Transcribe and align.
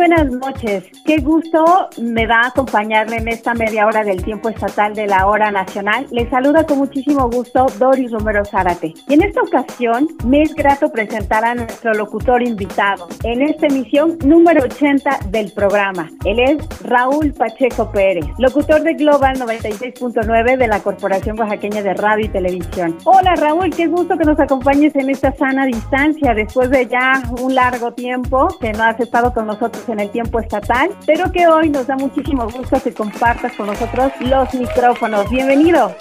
Buenas 0.00 0.30
noches. 0.30 0.84
Qué 1.04 1.18
gusto 1.18 1.90
me 2.00 2.26
da 2.26 2.46
acompañarle 2.46 3.16
en 3.16 3.28
esta 3.28 3.52
media 3.52 3.84
hora 3.84 4.02
del 4.02 4.24
tiempo 4.24 4.48
estatal 4.48 4.94
de 4.94 5.06
la 5.06 5.26
hora 5.26 5.50
nacional. 5.50 6.06
Le 6.10 6.28
saluda 6.30 6.64
con 6.64 6.78
muchísimo 6.78 7.28
gusto 7.28 7.66
Doris 7.78 8.10
Romero 8.10 8.42
Zárate. 8.46 8.94
Y 9.08 9.12
en 9.12 9.22
esta 9.22 9.42
ocasión 9.42 10.08
me 10.24 10.40
es 10.40 10.54
grato 10.54 10.90
presentar 10.90 11.44
a 11.44 11.54
nuestro 11.54 11.92
locutor 11.92 12.42
invitado 12.42 13.08
en 13.24 13.42
esta 13.42 13.66
emisión 13.66 14.16
número 14.24 14.64
80 14.64 15.18
del 15.28 15.52
programa. 15.52 16.08
Él 16.24 16.38
es 16.40 16.66
Raúl 16.82 17.34
Pacheco 17.34 17.92
Pérez, 17.92 18.24
locutor 18.38 18.82
de 18.82 18.94
Global 18.94 19.38
96.9 19.38 20.56
de 20.56 20.66
la 20.66 20.80
Corporación 20.80 21.38
Oaxaqueña 21.38 21.82
de 21.82 21.92
Radio 21.92 22.24
y 22.24 22.28
Televisión. 22.30 22.96
Hola 23.04 23.34
Raúl, 23.36 23.68
qué 23.68 23.86
gusto 23.86 24.16
que 24.16 24.24
nos 24.24 24.40
acompañes 24.40 24.96
en 24.96 25.10
esta 25.10 25.30
sana 25.32 25.66
distancia 25.66 26.32
después 26.32 26.70
de 26.70 26.86
ya 26.86 27.22
un 27.42 27.54
largo 27.54 27.92
tiempo 27.92 28.48
que 28.58 28.72
no 28.72 28.84
has 28.84 28.98
estado 28.98 29.34
con 29.34 29.46
nosotros 29.46 29.89
en 29.92 30.00
el 30.00 30.10
tiempo 30.10 30.40
estatal, 30.40 30.90
pero 31.06 31.30
que 31.32 31.46
hoy 31.46 31.70
nos 31.70 31.86
da 31.86 31.96
muchísimo 31.96 32.44
gusto 32.50 32.80
que 32.82 32.92
compartas 32.92 33.52
con 33.56 33.66
nosotros 33.66 34.12
los 34.20 34.52
micrófonos. 34.54 35.28
Bienvenido. 35.30 35.94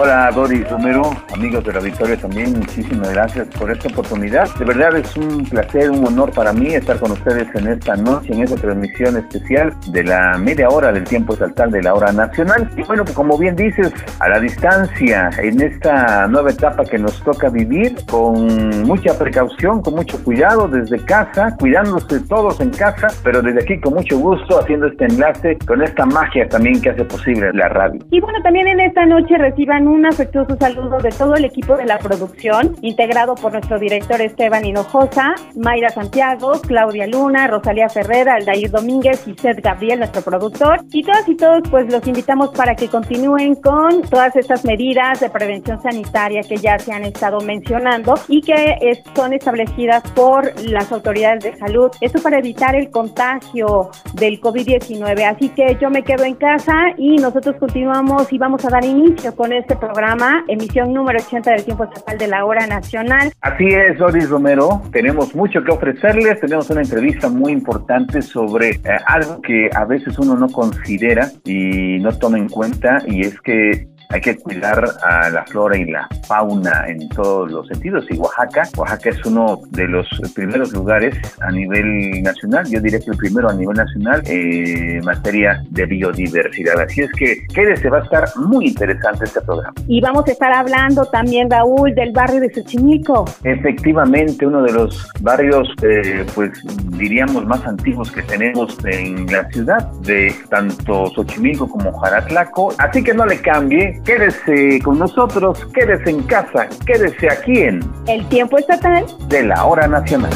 Hola 0.00 0.30
Doris 0.32 0.70
Romero, 0.70 1.10
amigos 1.34 1.64
de 1.64 1.72
la 1.72 1.80
Victoria 1.80 2.16
también, 2.16 2.52
muchísimas 2.56 3.12
gracias 3.12 3.48
por 3.58 3.68
esta 3.68 3.88
oportunidad. 3.88 4.48
De 4.56 4.64
verdad 4.64 4.96
es 4.96 5.16
un 5.16 5.42
placer, 5.44 5.90
un 5.90 6.06
honor 6.06 6.30
para 6.32 6.52
mí 6.52 6.68
estar 6.68 7.00
con 7.00 7.10
ustedes 7.10 7.52
en 7.56 7.66
esta 7.66 7.96
noche, 7.96 8.32
en 8.32 8.44
esta 8.44 8.54
transmisión 8.54 9.16
especial 9.16 9.74
de 9.90 10.04
la 10.04 10.38
media 10.38 10.68
hora 10.68 10.92
del 10.92 11.02
tiempo 11.02 11.32
estatal 11.32 11.72
de 11.72 11.82
la 11.82 11.94
hora 11.94 12.12
nacional. 12.12 12.70
Y 12.76 12.84
bueno, 12.84 13.02
como 13.12 13.36
bien 13.36 13.56
dices, 13.56 13.92
a 14.20 14.28
la 14.28 14.38
distancia, 14.38 15.30
en 15.42 15.60
esta 15.60 16.28
nueva 16.28 16.50
etapa 16.52 16.84
que 16.84 16.98
nos 16.98 17.20
toca 17.24 17.48
vivir, 17.48 17.96
con 18.08 18.84
mucha 18.84 19.18
precaución, 19.18 19.82
con 19.82 19.96
mucho 19.96 20.22
cuidado 20.22 20.68
desde 20.68 21.04
casa, 21.06 21.56
cuidándose 21.58 22.20
todos 22.20 22.60
en 22.60 22.70
casa, 22.70 23.08
pero 23.24 23.42
desde 23.42 23.62
aquí 23.62 23.80
con 23.80 23.94
mucho 23.94 24.16
gusto 24.16 24.60
haciendo 24.60 24.86
este 24.86 25.06
enlace 25.06 25.58
con 25.66 25.82
esta 25.82 26.06
magia 26.06 26.48
también 26.48 26.80
que 26.80 26.90
hace 26.90 27.04
posible 27.04 27.52
la 27.52 27.68
radio. 27.68 27.98
Y 28.12 28.20
bueno, 28.20 28.40
también 28.44 28.68
en 28.68 28.78
esta 28.78 29.04
noche 29.04 29.36
reciban 29.36 29.87
un 29.88 30.06
afectuoso 30.06 30.56
saludo 30.58 30.98
de 30.98 31.10
todo 31.10 31.34
el 31.34 31.44
equipo 31.44 31.76
de 31.76 31.86
la 31.86 31.98
producción, 31.98 32.76
integrado 32.82 33.34
por 33.34 33.52
nuestro 33.52 33.78
director 33.78 34.20
Esteban 34.20 34.64
Hinojosa, 34.64 35.34
Mayra 35.56 35.88
Santiago, 35.88 36.52
Claudia 36.60 37.06
Luna, 37.06 37.46
Rosalía 37.46 37.88
Ferrera, 37.88 38.34
Aldair 38.34 38.70
Domínguez 38.70 39.26
y 39.26 39.34
Seth 39.34 39.60
Gabriel, 39.62 40.00
nuestro 40.00 40.22
productor. 40.22 40.84
Y 40.92 41.02
todas 41.02 41.28
y 41.28 41.36
todos, 41.36 41.62
pues 41.70 41.90
los 41.92 42.06
invitamos 42.06 42.50
para 42.50 42.74
que 42.74 42.88
continúen 42.88 43.54
con 43.56 44.02
todas 44.02 44.36
estas 44.36 44.64
medidas 44.64 45.20
de 45.20 45.30
prevención 45.30 45.80
sanitaria 45.82 46.42
que 46.42 46.56
ya 46.56 46.78
se 46.78 46.92
han 46.92 47.04
estado 47.04 47.40
mencionando 47.40 48.14
y 48.28 48.42
que 48.42 49.02
son 49.14 49.32
establecidas 49.32 50.02
por 50.12 50.52
las 50.68 50.92
autoridades 50.92 51.44
de 51.44 51.56
salud. 51.56 51.90
Esto 52.00 52.20
para 52.22 52.38
evitar 52.38 52.76
el 52.76 52.90
contagio 52.90 53.90
del 54.14 54.40
COVID-19. 54.40 55.24
Así 55.24 55.48
que 55.50 55.76
yo 55.80 55.90
me 55.90 56.02
quedo 56.02 56.24
en 56.24 56.34
casa 56.34 56.74
y 56.96 57.16
nosotros 57.16 57.56
continuamos 57.58 58.32
y 58.32 58.38
vamos 58.38 58.64
a 58.64 58.68
dar 58.68 58.84
inicio 58.84 59.34
con 59.34 59.52
este 59.52 59.77
programa, 59.78 60.44
emisión 60.48 60.92
número 60.92 61.18
80 61.18 61.50
del 61.50 61.64
tiempo 61.64 61.84
estatal 61.84 62.18
de 62.18 62.26
la 62.28 62.44
hora 62.44 62.66
nacional. 62.66 63.32
Así 63.40 63.66
es, 63.66 63.98
Doris 63.98 64.28
Romero, 64.28 64.82
tenemos 64.92 65.34
mucho 65.34 65.62
que 65.62 65.72
ofrecerles, 65.72 66.40
tenemos 66.40 66.68
una 66.70 66.82
entrevista 66.82 67.28
muy 67.28 67.52
importante 67.52 68.22
sobre 68.22 68.70
eh, 68.70 68.80
algo 69.06 69.40
que 69.42 69.70
a 69.74 69.84
veces 69.84 70.18
uno 70.18 70.34
no 70.36 70.48
considera 70.48 71.30
y 71.44 71.98
no 71.98 72.16
toma 72.18 72.38
en 72.38 72.48
cuenta 72.48 73.02
y 73.06 73.22
es 73.22 73.40
que 73.40 73.88
hay 74.10 74.20
que 74.20 74.36
cuidar 74.36 74.84
a 75.02 75.30
la 75.30 75.44
flora 75.44 75.76
y 75.76 75.84
la 75.84 76.08
fauna 76.26 76.84
en 76.88 77.08
todos 77.10 77.50
los 77.50 77.66
sentidos. 77.68 78.04
Y 78.10 78.16
Oaxaca, 78.16 78.68
Oaxaca 78.76 79.10
es 79.10 79.24
uno 79.24 79.60
de 79.70 79.88
los 79.88 80.06
primeros 80.34 80.72
lugares 80.72 81.14
a 81.40 81.50
nivel 81.50 82.22
nacional, 82.22 82.66
yo 82.68 82.80
diría 82.80 83.00
que 83.00 83.10
el 83.10 83.16
primero 83.16 83.48
a 83.48 83.54
nivel 83.54 83.76
nacional 83.76 84.22
eh, 84.26 84.98
en 84.98 85.04
materia 85.04 85.62
de 85.70 85.86
biodiversidad. 85.86 86.80
Así 86.80 87.02
es 87.02 87.10
que 87.12 87.46
quédese, 87.54 87.88
va 87.88 87.98
a 87.98 88.02
estar 88.02 88.28
muy 88.36 88.68
interesante 88.68 89.24
este 89.24 89.40
programa. 89.40 89.74
Y 89.86 90.00
vamos 90.00 90.26
a 90.26 90.32
estar 90.32 90.52
hablando 90.52 91.04
también, 91.06 91.50
Raúl, 91.50 91.94
del 91.94 92.12
barrio 92.12 92.40
de 92.40 92.52
Xochimilco. 92.52 93.24
Efectivamente, 93.44 94.46
uno 94.46 94.62
de 94.62 94.72
los 94.72 95.08
barrios, 95.20 95.68
eh, 95.82 96.24
pues 96.34 96.50
diríamos, 96.96 97.44
más 97.46 97.64
antiguos 97.66 98.10
que 98.10 98.22
tenemos 98.22 98.76
en 98.84 99.26
la 99.26 99.48
ciudad, 99.50 99.90
de 100.02 100.34
tanto 100.48 101.06
Xochimilco 101.14 101.68
como 101.68 101.92
Jaratlaco. 102.00 102.74
Así 102.78 103.02
que 103.02 103.14
no 103.14 103.26
le 103.26 103.40
cambie, 103.40 103.97
Quédese 104.04 104.80
con 104.82 104.98
nosotros, 104.98 105.66
quédese 105.74 106.10
en 106.10 106.22
casa, 106.22 106.68
quédese 106.86 107.30
aquí 107.30 107.58
en 107.60 107.80
El 108.06 108.26
Tiempo 108.28 108.58
Estatal 108.58 109.04
de 109.28 109.44
la 109.44 109.64
Hora 109.64 109.86
Nacional. 109.86 110.32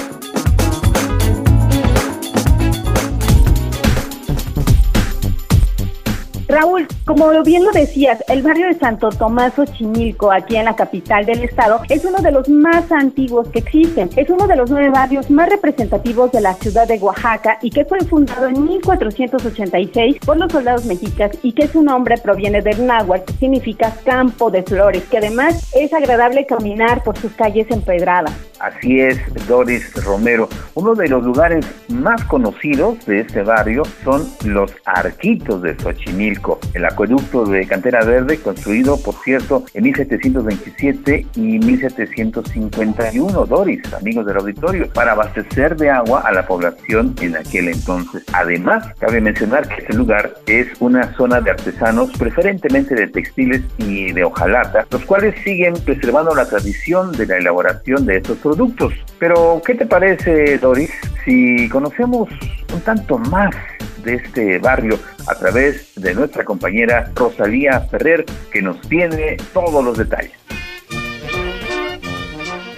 Raúl, 6.53 6.87
como 7.07 7.31
bien 7.45 7.65
lo 7.65 7.73
decías, 7.73 8.23
el 8.29 8.43
barrio 8.43 8.67
de 8.67 8.75
Santo 8.75 9.09
Tomás 9.09 9.59
Ochimilco, 9.59 10.31
aquí 10.31 10.57
en 10.57 10.67
la 10.67 10.77
capital 10.77 11.25
del 11.25 11.45
estado, 11.45 11.81
es 11.89 12.05
uno 12.05 12.19
de 12.19 12.31
los 12.31 12.47
más 12.51 12.93
antiguos 12.93 13.49
que 13.49 13.61
existen. 13.61 14.11
Es 14.17 14.29
uno 14.29 14.47
de 14.47 14.57
los 14.57 14.69
nueve 14.69 14.91
barrios 14.91 15.31
más 15.31 15.49
representativos 15.49 16.31
de 16.31 16.43
la 16.43 16.53
ciudad 16.53 16.87
de 16.87 16.99
Oaxaca 16.99 17.57
y 17.63 17.71
que 17.71 17.87
fue 17.87 18.01
fundado 18.01 18.49
en 18.49 18.67
1486 18.67 20.19
por 20.27 20.37
los 20.37 20.53
soldados 20.53 20.85
mexicas 20.85 21.31
y 21.43 21.53
que 21.53 21.69
su 21.69 21.83
nombre 21.83 22.17
proviene 22.19 22.61
del 22.61 22.87
náhuatl, 22.87 23.33
que 23.33 23.39
significa 23.39 23.91
campo 24.05 24.51
de 24.51 24.63
flores, 24.63 25.05
que 25.05 25.17
además 25.17 25.73
es 25.75 25.95
agradable 25.95 26.45
caminar 26.45 27.03
por 27.03 27.17
sus 27.17 27.33
calles 27.33 27.71
empedradas. 27.71 28.35
Así 28.61 29.01
es, 29.01 29.19
Doris 29.49 29.91
Romero. 30.05 30.51
Uno 30.75 30.95
de 30.95 31.09
los 31.09 31.25
lugares 31.25 31.65
más 31.89 32.23
conocidos 32.27 33.05
de 33.07 33.21
este 33.21 33.43
barrio 33.43 33.85
son 34.05 34.29
los 34.45 34.71
arquitos 34.85 35.63
de 35.63 35.77
Xochimilco 35.79 36.42
el 36.75 36.85
acueducto 36.85 37.45
de 37.45 37.67
Cantera 37.67 38.05
Verde, 38.05 38.39
construido, 38.39 39.01
por 39.01 39.15
cierto, 39.23 39.65
en 39.75 39.85
1727 39.85 41.27
y 41.37 41.59
1751, 41.59 43.47
Doris, 43.47 43.81
amigos 43.95 44.27
del 44.27 44.37
auditorio, 44.39 44.89
para 44.93 45.13
abastecer 45.13 45.77
de 45.77 45.91
agua 45.91 46.23
a 46.25 46.33
la 46.33 46.47
población 46.47 47.15
en 47.21 47.37
aquel 47.37 47.69
entonces. 47.69 48.25
Además, 48.33 48.87
cabe 48.99 49.21
mencionar 49.21 49.69
que 49.69 49.83
este 49.83 49.95
lugar 49.95 50.35
es 50.47 50.69
una 50.81 51.15
zona 51.15 51.41
de 51.41 51.51
artesanos, 51.51 52.11
preferentemente 52.19 52.95
de 52.95 53.09
textiles 53.09 53.63
y 53.79 54.13
de 54.13 54.25
hojalata, 54.25 54.87
los 54.91 55.05
cuales 55.05 55.35
siguen 55.45 55.75
preservando 55.85 56.35
la 56.35 56.49
tradición 56.49 57.13
de 57.13 57.27
la 57.27 57.37
elaboración 57.39 58.07
de 58.07 58.17
estos 58.19 58.39
productos. 58.39 58.93
Pero, 59.19 59.63
¿qué 59.65 59.75
te 59.75 59.87
parece, 59.87 60.59
Doris, 60.59 60.91
si 61.25 61.69
conocemos 61.69 62.29
un 62.73 62.81
tanto 62.81 63.19
más 63.19 63.55
de 64.05 64.15
este 64.15 64.59
barrio 64.59 64.99
a 65.27 65.35
través 65.35 65.95
de 65.97 66.15
nuestra 66.33 66.45
compañera 66.47 67.13
Rosalía 67.15 67.79
Ferrer, 67.81 68.25
que 68.51 68.63
nos 68.63 68.81
tiene 68.89 69.37
todos 69.53 69.85
los 69.85 69.99
detalles. 69.99 70.33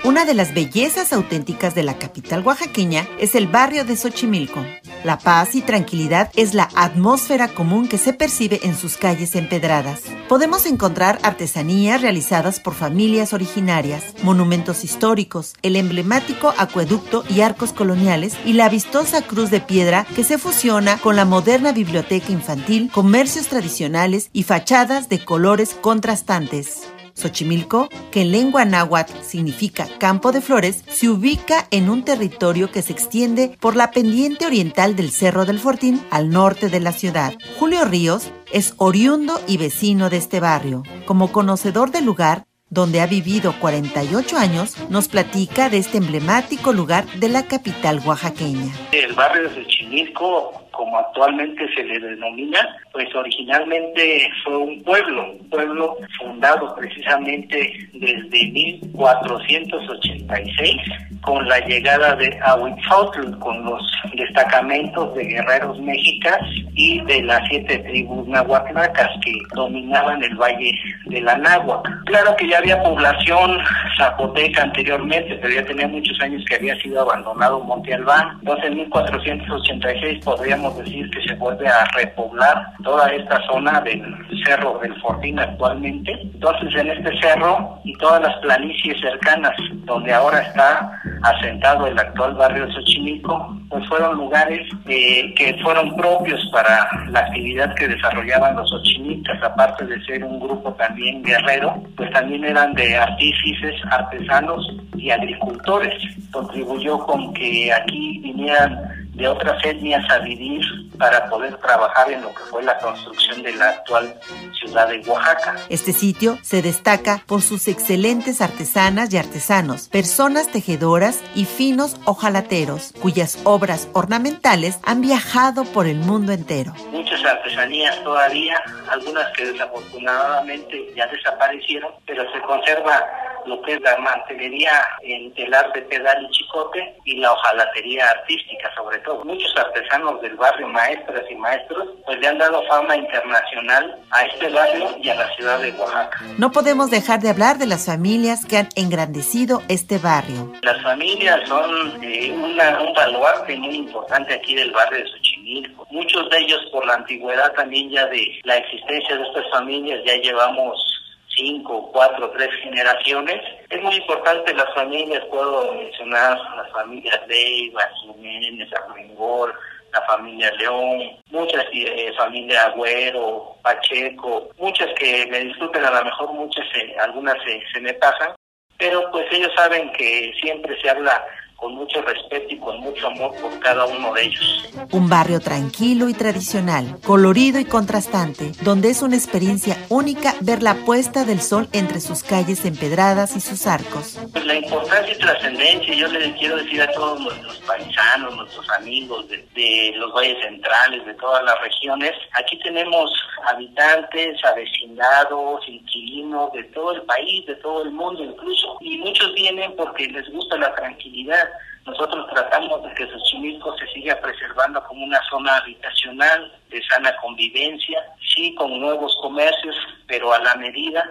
Una 0.04 0.26
de 0.26 0.34
las 0.34 0.52
bellezas 0.52 1.14
auténticas 1.14 1.74
de 1.74 1.82
la 1.82 1.96
capital 1.96 2.44
oaxaqueña 2.44 3.08
es 3.18 3.34
el 3.34 3.46
barrio 3.46 3.86
de 3.86 3.96
Xochimilco. 3.96 4.62
La 5.02 5.18
paz 5.18 5.54
y 5.54 5.62
tranquilidad 5.62 6.30
es 6.36 6.52
la 6.52 6.68
atmósfera 6.74 7.48
común 7.48 7.88
que 7.88 7.96
se 7.96 8.12
percibe 8.12 8.60
en 8.64 8.76
sus 8.76 8.98
calles 8.98 9.34
empedradas. 9.34 10.02
Podemos 10.28 10.66
encontrar 10.66 11.18
artesanías 11.22 12.02
realizadas 12.02 12.60
por 12.60 12.74
familias 12.74 13.32
originarias, 13.32 14.04
monumentos 14.22 14.84
históricos, 14.84 15.54
el 15.62 15.74
emblemático 15.74 16.52
acueducto 16.58 17.24
y 17.30 17.40
arcos 17.40 17.72
coloniales 17.72 18.34
y 18.44 18.52
la 18.52 18.68
vistosa 18.68 19.22
cruz 19.22 19.50
de 19.50 19.60
piedra 19.60 20.06
que 20.14 20.22
se 20.22 20.36
fusiona 20.36 20.98
con 20.98 21.16
la 21.16 21.24
moderna 21.24 21.72
biblioteca 21.72 22.30
infantil, 22.30 22.90
comercios 22.92 23.46
tradicionales 23.48 24.28
y 24.34 24.42
fachadas 24.42 25.08
de 25.08 25.24
colores 25.24 25.74
contrastantes. 25.80 26.93
Xochimilco, 27.14 27.88
que 28.10 28.22
en 28.22 28.32
lengua 28.32 28.64
náhuatl 28.64 29.12
significa 29.22 29.86
campo 29.98 30.32
de 30.32 30.40
flores, 30.40 30.84
se 30.88 31.08
ubica 31.08 31.66
en 31.70 31.88
un 31.88 32.04
territorio 32.04 32.70
que 32.70 32.82
se 32.82 32.92
extiende 32.92 33.56
por 33.60 33.76
la 33.76 33.90
pendiente 33.90 34.46
oriental 34.46 34.96
del 34.96 35.10
Cerro 35.10 35.44
del 35.44 35.58
Fortín 35.58 36.00
al 36.10 36.30
norte 36.30 36.68
de 36.68 36.80
la 36.80 36.92
ciudad. 36.92 37.34
Julio 37.58 37.84
Ríos 37.84 38.30
es 38.52 38.74
oriundo 38.78 39.40
y 39.46 39.56
vecino 39.56 40.10
de 40.10 40.18
este 40.18 40.40
barrio. 40.40 40.82
Como 41.06 41.32
conocedor 41.32 41.90
del 41.90 42.04
lugar, 42.04 42.44
donde 42.70 43.00
ha 43.00 43.06
vivido 43.06 43.54
48 43.60 44.36
años, 44.36 44.76
nos 44.90 45.08
platica 45.08 45.70
de 45.70 45.78
este 45.78 45.98
emblemático 45.98 46.72
lugar 46.72 47.06
de 47.20 47.28
la 47.28 47.46
capital 47.46 48.00
oaxaqueña. 48.04 48.72
El 48.92 49.12
barrio 49.12 49.48
de 49.48 49.54
Xochimilco, 49.54 50.68
como 50.72 50.98
actualmente 50.98 51.72
se 51.74 51.84
le 51.84 52.00
denomina, 52.00 52.83
pues 52.94 53.12
originalmente 53.12 54.30
fue 54.44 54.56
un 54.56 54.80
pueblo, 54.84 55.32
un 55.32 55.50
pueblo 55.50 55.96
fundado 56.16 56.72
precisamente 56.76 57.88
desde 57.92 58.52
1486 58.52 60.76
con 61.22 61.44
la 61.48 61.58
llegada 61.66 62.14
de 62.14 62.38
Ahuitzotl, 62.44 63.36
con 63.40 63.64
los 63.64 63.82
destacamentos 64.14 65.14
de 65.14 65.24
guerreros 65.24 65.80
mexicas 65.80 66.38
y 66.74 67.00
de 67.04 67.22
las 67.22 67.40
siete 67.48 67.78
tribus 67.78 68.28
nahuatnacas 68.28 69.08
que 69.24 69.32
dominaban 69.54 70.22
el 70.22 70.36
valle 70.36 70.72
de 71.06 71.20
la 71.20 71.36
Náhuac. 71.38 71.88
Claro 72.04 72.36
que 72.36 72.48
ya 72.48 72.58
había 72.58 72.82
población 72.82 73.58
zapoteca 73.96 74.62
anteriormente, 74.62 75.38
pero 75.40 75.54
ya 75.54 75.64
tenía 75.64 75.88
muchos 75.88 76.20
años 76.20 76.44
que 76.48 76.56
había 76.56 76.76
sido 76.80 77.00
abandonado 77.00 77.60
Monte 77.60 77.94
Albán. 77.94 78.36
Entonces 78.40 78.66
en 78.66 78.76
1486 78.76 80.24
podríamos 80.24 80.76
decir 80.78 81.10
que 81.10 81.22
se 81.26 81.34
vuelve 81.34 81.66
a 81.66 81.84
repoblar 81.96 82.66
toda 82.84 83.08
esta 83.08 83.40
zona 83.46 83.80
del 83.80 84.02
cerro 84.44 84.78
del 84.78 84.94
Fortín 85.00 85.38
actualmente. 85.38 86.12
Entonces 86.22 86.74
en 86.76 86.90
este 86.90 87.20
cerro 87.20 87.80
y 87.84 87.92
todas 87.94 88.22
las 88.22 88.36
planicies 88.38 89.00
cercanas 89.00 89.52
donde 89.84 90.12
ahora 90.12 90.40
está 90.40 91.00
asentado 91.22 91.86
el 91.86 91.98
actual 91.98 92.34
barrio 92.34 92.66
de 92.66 92.72
Xochimilco, 92.74 93.56
pues 93.68 93.88
fueron 93.88 94.16
lugares 94.16 94.60
eh, 94.86 95.34
que 95.34 95.58
fueron 95.62 95.96
propios 95.96 96.40
para 96.52 96.88
la 97.10 97.20
actividad 97.20 97.74
que 97.74 97.88
desarrollaban 97.88 98.56
los 98.56 98.70
xochimilcas, 98.70 99.42
aparte 99.42 99.84
de 99.86 100.00
ser 100.04 100.22
un 100.22 100.38
grupo 100.38 100.72
también 100.74 101.22
guerrero, 101.22 101.82
pues 101.96 102.10
también 102.12 102.44
eran 102.44 102.74
de 102.74 102.96
artífices, 102.96 103.74
artesanos 103.90 104.64
y 104.96 105.10
agricultores. 105.10 105.94
Contribuyó 106.30 106.98
con 106.98 107.32
que 107.34 107.72
aquí 107.72 108.20
vinieran 108.20 109.03
de 109.14 109.28
otras 109.28 109.64
etnias 109.64 110.08
a 110.10 110.18
vivir 110.18 110.62
para 110.98 111.28
poder 111.28 111.56
trabajar 111.58 112.10
en 112.10 112.22
lo 112.22 112.30
que 112.30 112.42
fue 112.50 112.62
la 112.62 112.76
construcción 112.78 113.42
de 113.42 113.54
la 113.54 113.70
actual 113.70 114.14
ciudad 114.58 114.88
de 114.88 115.00
Oaxaca. 115.08 115.56
Este 115.68 115.92
sitio 115.92 116.38
se 116.42 116.62
destaca 116.62 117.22
por 117.26 117.42
sus 117.42 117.68
excelentes 117.68 118.40
artesanas 118.40 119.12
y 119.12 119.18
artesanos, 119.18 119.88
personas 119.88 120.50
tejedoras 120.50 121.22
y 121.34 121.44
finos 121.44 121.96
ojalateros, 122.04 122.92
cuyas 123.00 123.38
obras 123.44 123.88
ornamentales 123.92 124.78
han 124.84 125.00
viajado 125.00 125.64
por 125.64 125.86
el 125.86 125.98
mundo 125.98 126.32
entero. 126.32 126.72
Muchas 126.90 127.24
artesanías 127.24 128.02
todavía, 128.02 128.60
algunas 128.88 129.30
que 129.36 129.46
desafortunadamente 129.46 130.92
ya 130.96 131.06
desaparecieron, 131.06 131.92
pero 132.06 132.24
se 132.32 132.40
conserva 132.40 133.04
lo 133.46 133.60
que 133.62 133.74
es 133.74 133.80
la 133.82 133.96
mantelería 133.98 134.72
en 135.02 135.32
telar 135.34 135.72
de 135.72 135.82
pedal 135.82 136.24
y 136.24 136.30
chicote 136.30 136.96
y 137.04 137.18
la 137.18 137.32
hojalatería 137.32 138.08
artística 138.08 138.74
sobre 138.74 138.98
Muchos 139.24 139.56
artesanos 139.56 140.20
del 140.22 140.36
barrio, 140.36 140.68
maestras 140.68 141.22
y 141.30 141.34
maestros, 141.34 141.88
pues 142.04 142.18
le 142.18 142.28
han 142.28 142.38
dado 142.38 142.62
fama 142.66 142.96
internacional 142.96 143.96
a 144.10 144.22
este 144.22 144.48
barrio 144.50 144.96
y 145.02 145.08
a 145.08 145.14
la 145.14 145.34
ciudad 145.34 145.58
de 145.60 145.72
Oaxaca. 145.72 146.20
No 146.38 146.52
podemos 146.52 146.90
dejar 146.90 147.20
de 147.20 147.30
hablar 147.30 147.58
de 147.58 147.66
las 147.66 147.86
familias 147.86 148.44
que 148.46 148.58
han 148.58 148.68
engrandecido 148.76 149.62
este 149.68 149.98
barrio. 149.98 150.52
Las 150.62 150.82
familias 150.82 151.46
son 151.48 152.02
eh, 152.02 152.32
una, 152.32 152.80
un 152.80 152.94
baluarte 152.94 153.56
muy 153.56 153.76
importante 153.76 154.34
aquí 154.34 154.54
del 154.54 154.70
barrio 154.70 155.04
de 155.04 155.10
Xochimilco. 155.10 155.86
Muchos 155.90 156.30
de 156.30 156.38
ellos 156.38 156.60
por 156.72 156.86
la 156.86 156.94
antigüedad 156.94 157.52
también 157.52 157.90
ya 157.90 158.06
de 158.06 158.40
la 158.44 158.56
existencia 158.56 159.16
de 159.16 159.22
estas 159.22 159.50
familias 159.50 160.00
ya 160.06 160.14
llevamos 160.16 160.93
cinco, 161.36 161.90
cuatro, 161.92 162.30
tres 162.30 162.50
generaciones. 162.62 163.40
Es 163.70 163.82
muy 163.82 163.96
importante 163.96 164.54
las 164.54 164.72
familias, 164.74 165.24
puedo 165.30 165.72
mencionar 165.74 166.38
las 166.56 166.70
familias 166.72 167.20
Leiva, 167.26 167.82
Jiménez, 168.02 168.68
Armengol, 168.74 169.54
la 169.92 170.02
familia 170.02 170.50
León, 170.52 171.16
muchas 171.30 171.64
eh, 171.72 172.12
familias 172.16 172.66
Agüero, 172.66 173.56
Pacheco, 173.62 174.48
muchas 174.58 174.88
que 174.98 175.26
me 175.30 175.40
disculpen, 175.40 175.84
a 175.84 175.90
lo 175.90 176.04
mejor 176.04 176.32
muchas, 176.32 176.66
eh, 176.74 176.96
algunas 177.00 177.36
se 177.72 177.80
me 177.80 177.94
pasan, 177.94 178.34
pero 178.78 179.08
pues 179.12 179.26
ellos 179.30 179.52
saben 179.56 179.92
que 179.92 180.32
siempre 180.40 180.80
se 180.80 180.90
habla 180.90 181.24
con 181.56 181.74
mucho 181.74 182.02
respeto 182.02 182.46
y 182.48 182.58
con 182.58 182.80
mucho 182.80 183.06
amor 183.06 183.34
por 183.40 183.58
cada 183.60 183.86
uno 183.86 184.12
de 184.14 184.24
ellos. 184.24 184.68
Un 184.92 185.08
barrio 185.08 185.40
tranquilo 185.40 186.08
y 186.08 186.14
tradicional, 186.14 186.98
colorido 187.04 187.58
y 187.58 187.64
contrastante, 187.64 188.52
donde 188.62 188.90
es 188.90 189.02
una 189.02 189.16
experiencia 189.16 189.76
única 189.88 190.34
ver 190.40 190.62
la 190.62 190.74
puesta 190.84 191.24
del 191.24 191.40
sol 191.40 191.68
entre 191.72 192.00
sus 192.00 192.22
calles 192.22 192.64
empedradas 192.64 193.36
y 193.36 193.40
sus 193.40 193.66
arcos. 193.66 194.18
Pues 194.32 194.44
la 194.44 194.56
importancia 194.56 195.14
y 195.14 195.18
trascendencia, 195.18 195.94
yo 195.94 196.08
les 196.08 196.34
quiero 196.38 196.56
decir 196.56 196.82
a 196.82 196.92
todos 196.92 197.20
nuestros 197.20 197.58
paisanos, 197.60 198.36
nuestros 198.36 198.68
amigos 198.70 199.28
de, 199.28 199.38
de 199.54 199.92
los 199.96 200.12
valles 200.12 200.36
centrales, 200.42 201.04
de 201.06 201.14
todas 201.14 201.44
las 201.44 201.60
regiones, 201.60 202.12
aquí 202.32 202.58
tenemos 202.60 203.10
habitantes, 203.46 204.42
avecindados, 204.44 205.68
inquilinos 205.68 206.52
de 206.52 206.64
todo 206.64 206.92
el 206.92 207.02
país, 207.02 207.46
de 207.46 207.56
todo 207.56 207.82
el 207.82 207.90
mundo 207.90 208.24
incluso, 208.24 208.78
y 208.80 208.98
muchos 208.98 209.32
vienen 209.34 209.74
porque 209.76 210.06
les 210.06 210.28
gusta 210.30 210.56
la 210.58 210.74
tranquilidad 210.74 211.48
nosotros 211.86 212.26
tratamos 212.32 212.82
de 212.82 212.94
que 212.94 213.06
Xochimilco 213.06 213.76
se 213.76 213.86
siga 213.88 214.18
preservando 214.20 214.82
como 214.84 215.04
una 215.04 215.20
zona 215.28 215.58
habitacional 215.58 216.52
de 216.70 216.82
sana 216.84 217.14
convivencia, 217.16 218.02
sí 218.34 218.54
con 218.54 218.80
nuevos 218.80 219.16
comercios, 219.20 219.76
pero 220.06 220.32
a 220.32 220.38
la 220.38 220.54
medida 220.54 221.04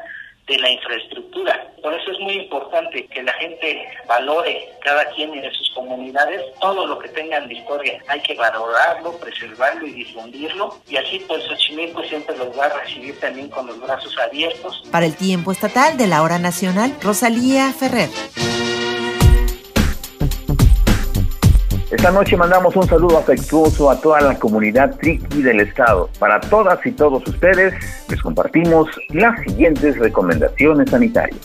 de 0.47 0.57
la 0.57 0.69
infraestructura. 0.71 1.67
Por 1.81 1.93
eso 1.93 2.11
es 2.11 2.19
muy 2.19 2.33
importante 2.33 3.05
que 3.07 3.23
la 3.23 3.33
gente 3.33 3.87
valore 4.07 4.69
cada 4.83 5.05
quien 5.11 5.33
en 5.33 5.53
sus 5.53 5.69
comunidades 5.71 6.41
todo 6.59 6.85
lo 6.85 6.99
que 6.99 7.07
tengan 7.09 7.47
de 7.47 7.53
historia. 7.53 8.01
Hay 8.07 8.21
que 8.21 8.35
valorarlo, 8.35 9.17
preservarlo 9.19 9.85
y 9.87 9.91
difundirlo. 9.91 10.77
Y 10.89 10.97
así 10.97 11.23
pues 11.27 11.43
Xochimilco 11.45 12.03
siempre 12.03 12.35
los 12.37 12.57
va 12.57 12.65
a 12.65 12.79
recibir 12.79 13.17
también 13.19 13.49
con 13.49 13.67
los 13.67 13.79
brazos 13.79 14.17
abiertos. 14.19 14.83
Para 14.91 15.05
el 15.05 15.15
tiempo 15.15 15.51
estatal 15.51 15.97
de 15.97 16.07
la 16.07 16.21
hora 16.23 16.39
nacional, 16.39 16.93
Rosalía 17.01 17.71
Ferrer. 17.71 18.09
Esta 21.93 22.09
noche 22.09 22.35
mandamos 22.35 22.75
un 22.75 22.87
saludo 22.87 23.19
afectuoso 23.19 23.87
a 23.91 24.01
toda 24.01 24.19
la 24.19 24.39
comunidad 24.39 24.95
triqui 24.97 25.43
del 25.43 25.59
estado. 25.59 26.09
Para 26.17 26.39
todas 26.39 26.83
y 26.87 26.91
todos 26.91 27.21
ustedes, 27.27 27.75
les 28.09 28.19
compartimos 28.19 28.89
las 29.09 29.39
siguientes 29.41 29.99
recomendaciones 29.99 30.89
sanitarias. 30.89 31.39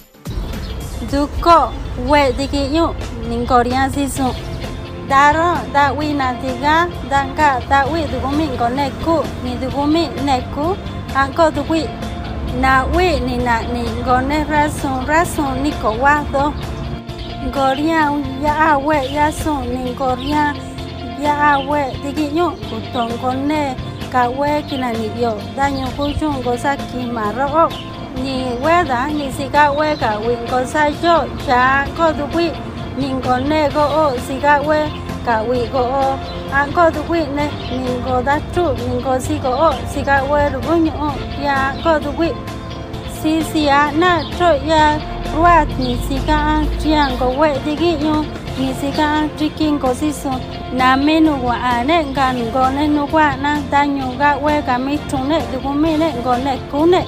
Goria 17.53 18.13
ya 18.43 18.55
awe 18.77 18.99
ya 19.13 19.33
son 19.33 19.65
ni 19.69 19.95
goria 19.95 20.55
ya 21.21 21.35
awe 21.57 21.93
digi 22.05 22.37
yo 22.37 22.51
kutong 22.69 23.11
kone 23.21 23.75
kawe 24.13 24.63
kina 24.69 24.93
ni 24.93 25.09
yo 25.23 25.33
daño 25.57 25.89
kuchun 25.97 26.43
gosa 26.45 26.77
ki 26.77 27.09
maro 27.09 27.69
ni 28.23 28.53
weda 28.63 29.09
ni 29.09 29.33
sika 29.33 29.73
we 29.73 29.97
ka 29.97 30.19
win 30.21 30.39
gosa 30.51 30.93
yo 31.03 31.25
ya 31.49 31.89
ko 31.97 32.13
du 32.13 32.29
wi 32.37 32.53
ni 32.99 33.09
kone 33.25 33.73
go 33.73 33.81
o 33.81 34.19
sika 34.29 34.61
we 34.69 34.85
ka 35.25 35.43
wi 35.49 35.67
go 35.73 35.83
o 35.83 36.19
an 36.53 36.69
ko 36.73 36.91
du 36.91 37.03
wi 37.09 37.25
ne 37.33 37.49
ni 37.73 37.97
go 38.05 38.23
da 38.23 38.39
chu 38.55 38.77
ni 38.77 39.03
go 39.03 39.19
si 39.19 39.39
go 39.39 39.51
o 39.51 39.73
sika 39.89 40.21
we 40.31 40.41
ru 40.53 40.77
nyo 40.85 41.11
ya 41.41 41.73
ko 41.83 41.99
du 41.99 42.13
wi 42.19 42.29
si 43.23 43.43
si 43.51 43.69
a 43.69 43.91
na 43.93 44.23
cho 44.39 44.51
ya 44.71 44.99
wa 45.43 45.65
ni 45.79 45.97
si 46.09 46.17
ka 46.27 46.63
chiang 46.81 47.19
ko 47.19 47.27
we 47.41 47.51
ti 47.65 47.73
gi 47.81 47.93
yo 48.05 48.25
ni 48.59 48.73
si 48.81 48.89
ka 48.99 49.27
tri 49.37 49.49
kin 49.59 49.79
ko 49.79 49.91
si 49.95 50.13
so 50.13 50.31
na 50.79 50.97
me 50.97 51.21
nu 51.21 51.35
wa 51.47 51.55
a 51.73 51.85
ne 51.85 51.99
ga 52.17 52.33
nu 52.33 52.45
ne 52.77 52.85
nu 52.87 53.03
wa 53.13 53.27
na 53.43 53.53
ta 53.71 53.81
nyu 53.85 54.07
ga 54.19 54.31
we 54.45 54.55
ka 54.67 54.79
mi 54.79 54.95
chung 55.11 55.29
ne 55.29 55.39
du 55.53 55.59
ko 55.65 55.73
me 55.73 55.97
ne 55.97 56.09
go 56.25 56.35
ne 56.47 56.55
ku 56.71 56.87
ne 56.87 57.01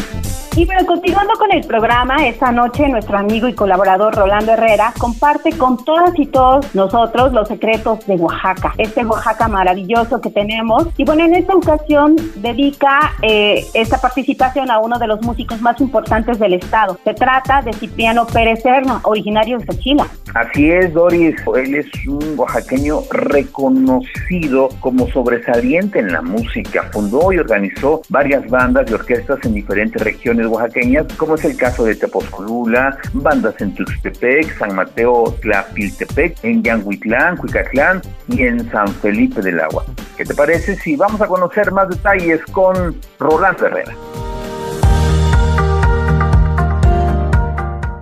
Y 0.56 0.64
bueno, 0.64 0.86
continuando 0.86 1.34
con 1.34 1.52
el 1.52 1.66
programa, 1.66 2.26
esta 2.26 2.50
noche 2.50 2.88
nuestro 2.88 3.18
amigo 3.18 3.46
y 3.46 3.52
colaborador 3.52 4.14
Rolando 4.14 4.52
Herrera 4.52 4.94
comparte 4.96 5.52
con 5.52 5.84
todas 5.84 6.18
y 6.18 6.24
todos 6.24 6.74
nosotros 6.74 7.34
los 7.34 7.46
secretos 7.46 8.06
de 8.06 8.14
Oaxaca, 8.14 8.72
este 8.78 9.04
Oaxaca 9.04 9.48
maravilloso 9.48 10.18
que 10.18 10.30
tenemos. 10.30 10.88
Y 10.96 11.04
bueno, 11.04 11.26
en 11.26 11.34
esta 11.34 11.54
ocasión 11.54 12.16
dedica 12.36 13.12
eh, 13.20 13.66
esta 13.74 14.00
participación 14.00 14.70
a 14.70 14.78
uno 14.78 14.98
de 14.98 15.06
los 15.06 15.20
músicos 15.20 15.60
más 15.60 15.78
importantes 15.78 16.38
del 16.38 16.54
estado. 16.54 16.98
Se 17.04 17.12
trata 17.12 17.60
de 17.60 17.74
Cipriano 17.74 18.26
Pérez 18.26 18.62
Serna, 18.62 19.00
originario 19.02 19.58
de 19.58 19.66
Sachila. 19.66 20.06
Así 20.34 20.70
es, 20.70 20.92
Doris. 20.94 21.36
Él 21.54 21.74
es 21.74 21.86
un 22.06 22.34
oaxaqueño 22.38 23.00
reconocido 23.10 24.70
como 24.80 25.06
sobresaliente 25.08 25.98
en 25.98 26.12
la 26.12 26.22
música. 26.22 26.88
Fundó 26.92 27.30
y 27.30 27.38
organizó 27.38 28.00
varias 28.08 28.48
bandas 28.48 28.90
y 28.90 28.94
orquestas 28.94 29.38
en 29.44 29.52
diferentes 29.52 30.02
regiones 30.02 30.45
oaxaqueñas, 30.48 31.06
como 31.16 31.34
es 31.34 31.44
el 31.44 31.56
caso 31.56 31.84
de 31.84 31.94
Tepozcolula, 31.94 32.98
bandas 33.12 33.60
en 33.60 33.74
Tuxtepec, 33.74 34.58
San 34.58 34.74
Mateo, 34.74 35.34
Tlapiltepec, 35.42 36.42
en 36.44 36.62
Yanguitlán, 36.62 37.36
Cuicatlán 37.36 38.02
y 38.28 38.42
en 38.42 38.70
San 38.70 38.88
Felipe 38.88 39.40
del 39.40 39.60
Agua. 39.60 39.84
¿Qué 40.16 40.24
te 40.24 40.34
parece 40.34 40.76
si 40.76 40.96
vamos 40.96 41.20
a 41.20 41.26
conocer 41.26 41.72
más 41.72 41.88
detalles 41.88 42.40
con 42.52 42.96
Rolando 43.18 43.66
Herrera? 43.66 43.94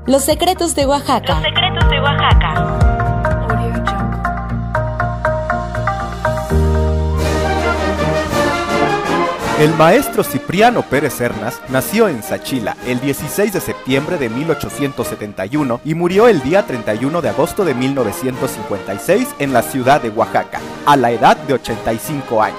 Los 0.07 0.25
secretos 0.25 0.75
de 0.75 0.87
Oaxaca. 0.87 1.35
Los 1.35 1.43
secretos 1.43 1.91
de 1.91 2.01
Oaxaca. 2.01 2.74
El 9.61 9.73
maestro 9.75 10.25
Cipriano 10.25 10.83
Pérez 10.83 11.15
Cernas 11.15 11.61
nació 11.69 12.09
en 12.09 12.25
Sachila 12.25 12.77
el 12.89 13.01
16 13.01 13.53
de 13.53 13.61
septiembre 13.61 14.19
de 14.19 14.29
1871 14.29 15.81
y 15.85 15.95
murió 15.95 16.27
el 16.27 16.43
día 16.43 16.67
31 16.67 17.23
de 17.23 17.29
agosto 17.29 17.65
de 17.65 17.73
1956 17.73 19.29
en 19.39 19.53
la 19.53 19.63
ciudad 19.63 20.03
de 20.03 20.09
Oaxaca, 20.09 20.61
a 20.85 20.97
la 20.97 21.13
edad 21.13 21.37
de 21.37 21.55
85 21.55 22.43
años. 22.43 22.59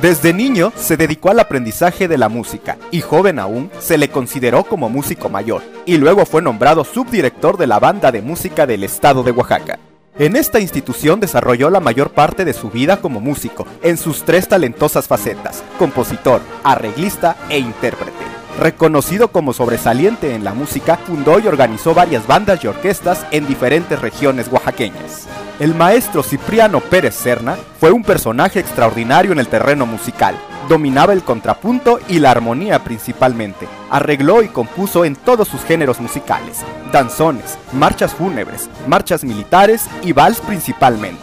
Desde 0.00 0.32
niño 0.32 0.72
se 0.74 0.96
dedicó 0.96 1.30
al 1.30 1.38
aprendizaje 1.38 2.08
de 2.08 2.18
la 2.18 2.28
música 2.28 2.76
y 2.90 3.02
joven 3.02 3.38
aún 3.38 3.70
se 3.78 3.96
le 3.96 4.08
consideró 4.08 4.64
como 4.64 4.88
músico 4.88 5.28
mayor 5.28 5.62
y 5.86 5.96
luego 5.96 6.26
fue 6.26 6.42
nombrado 6.42 6.82
subdirector 6.82 7.56
de 7.56 7.68
la 7.68 7.78
banda 7.78 8.10
de 8.10 8.20
música 8.20 8.66
del 8.66 8.82
estado 8.82 9.22
de 9.22 9.30
Oaxaca. 9.30 9.78
En 10.18 10.36
esta 10.36 10.60
institución 10.60 11.20
desarrolló 11.20 11.70
la 11.70 11.80
mayor 11.80 12.10
parte 12.10 12.44
de 12.44 12.52
su 12.52 12.70
vida 12.70 12.98
como 12.98 13.18
músico, 13.18 13.66
en 13.82 13.96
sus 13.96 14.24
tres 14.24 14.46
talentosas 14.46 15.08
facetas, 15.08 15.64
compositor, 15.78 16.42
arreglista 16.62 17.36
e 17.48 17.58
intérprete. 17.58 18.12
Reconocido 18.58 19.28
como 19.28 19.54
sobresaliente 19.54 20.34
en 20.34 20.44
la 20.44 20.52
música, 20.52 20.98
fundó 20.98 21.38
y 21.38 21.46
organizó 21.46 21.94
varias 21.94 22.26
bandas 22.26 22.62
y 22.62 22.66
orquestas 22.66 23.26
en 23.30 23.46
diferentes 23.46 23.98
regiones 24.02 24.48
oaxaqueñas. 24.52 25.26
El 25.58 25.74
maestro 25.74 26.22
Cipriano 26.22 26.80
Pérez 26.80 27.14
Serna 27.14 27.56
fue 27.80 27.90
un 27.90 28.02
personaje 28.02 28.60
extraordinario 28.60 29.32
en 29.32 29.38
el 29.38 29.48
terreno 29.48 29.86
musical. 29.86 30.36
Dominaba 30.72 31.12
el 31.12 31.22
contrapunto 31.22 32.00
y 32.08 32.18
la 32.18 32.30
armonía 32.30 32.82
principalmente. 32.82 33.68
Arregló 33.90 34.42
y 34.42 34.48
compuso 34.48 35.04
en 35.04 35.16
todos 35.16 35.46
sus 35.46 35.60
géneros 35.60 36.00
musicales, 36.00 36.64
danzones, 36.90 37.58
marchas 37.74 38.14
fúnebres, 38.14 38.70
marchas 38.86 39.22
militares 39.22 39.84
y 40.02 40.14
vals 40.14 40.40
principalmente. 40.40 41.20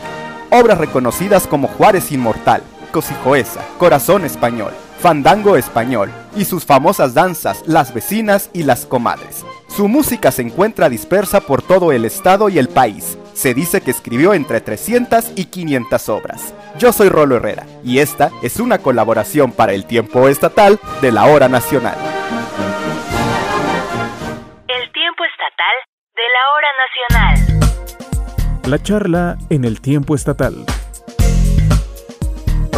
Obras 0.51 0.77
reconocidas 0.77 1.47
como 1.47 1.67
Juárez 1.67 2.11
Inmortal, 2.11 2.61
Cosijoesa, 2.91 3.65
Corazón 3.79 4.23
Español, 4.23 4.71
Fandango 5.01 5.57
Español 5.57 6.11
y 6.35 6.45
sus 6.45 6.63
famosas 6.63 7.15
danzas 7.15 7.63
Las 7.65 7.91
Vecinas 7.91 8.51
y 8.53 8.61
Las 8.61 8.85
Comadres. 8.85 9.43
Su 9.75 9.87
música 9.87 10.31
se 10.31 10.43
encuentra 10.43 10.89
dispersa 10.89 11.41
por 11.41 11.63
todo 11.63 11.91
el 11.91 12.05
estado 12.05 12.49
y 12.49 12.59
el 12.59 12.69
país. 12.69 13.17
Se 13.39 13.53
dice 13.53 13.79
que 13.79 13.91
escribió 13.91 14.33
entre 14.33 14.59
300 14.59 15.31
y 15.37 15.45
500 15.45 16.09
obras. 16.09 16.53
Yo 16.77 16.91
soy 16.91 17.07
Rolo 17.07 17.37
Herrera 17.37 17.65
y 17.85 17.99
esta 17.99 18.31
es 18.43 18.59
una 18.59 18.79
colaboración 18.79 19.53
para 19.53 19.71
el 19.71 19.85
tiempo 19.85 20.27
estatal 20.27 20.77
de 20.99 21.13
la 21.13 21.25
hora 21.25 21.47
nacional. 21.47 21.97
El 24.67 24.91
tiempo 24.91 25.23
estatal 25.23 25.75
de 26.17 26.23
la 26.35 26.41
hora 26.53 26.67
nacional. 26.83 28.69
La 28.69 28.83
charla 28.83 29.37
en 29.49 29.63
el 29.63 29.79
tiempo 29.79 30.15
estatal. 30.15 30.65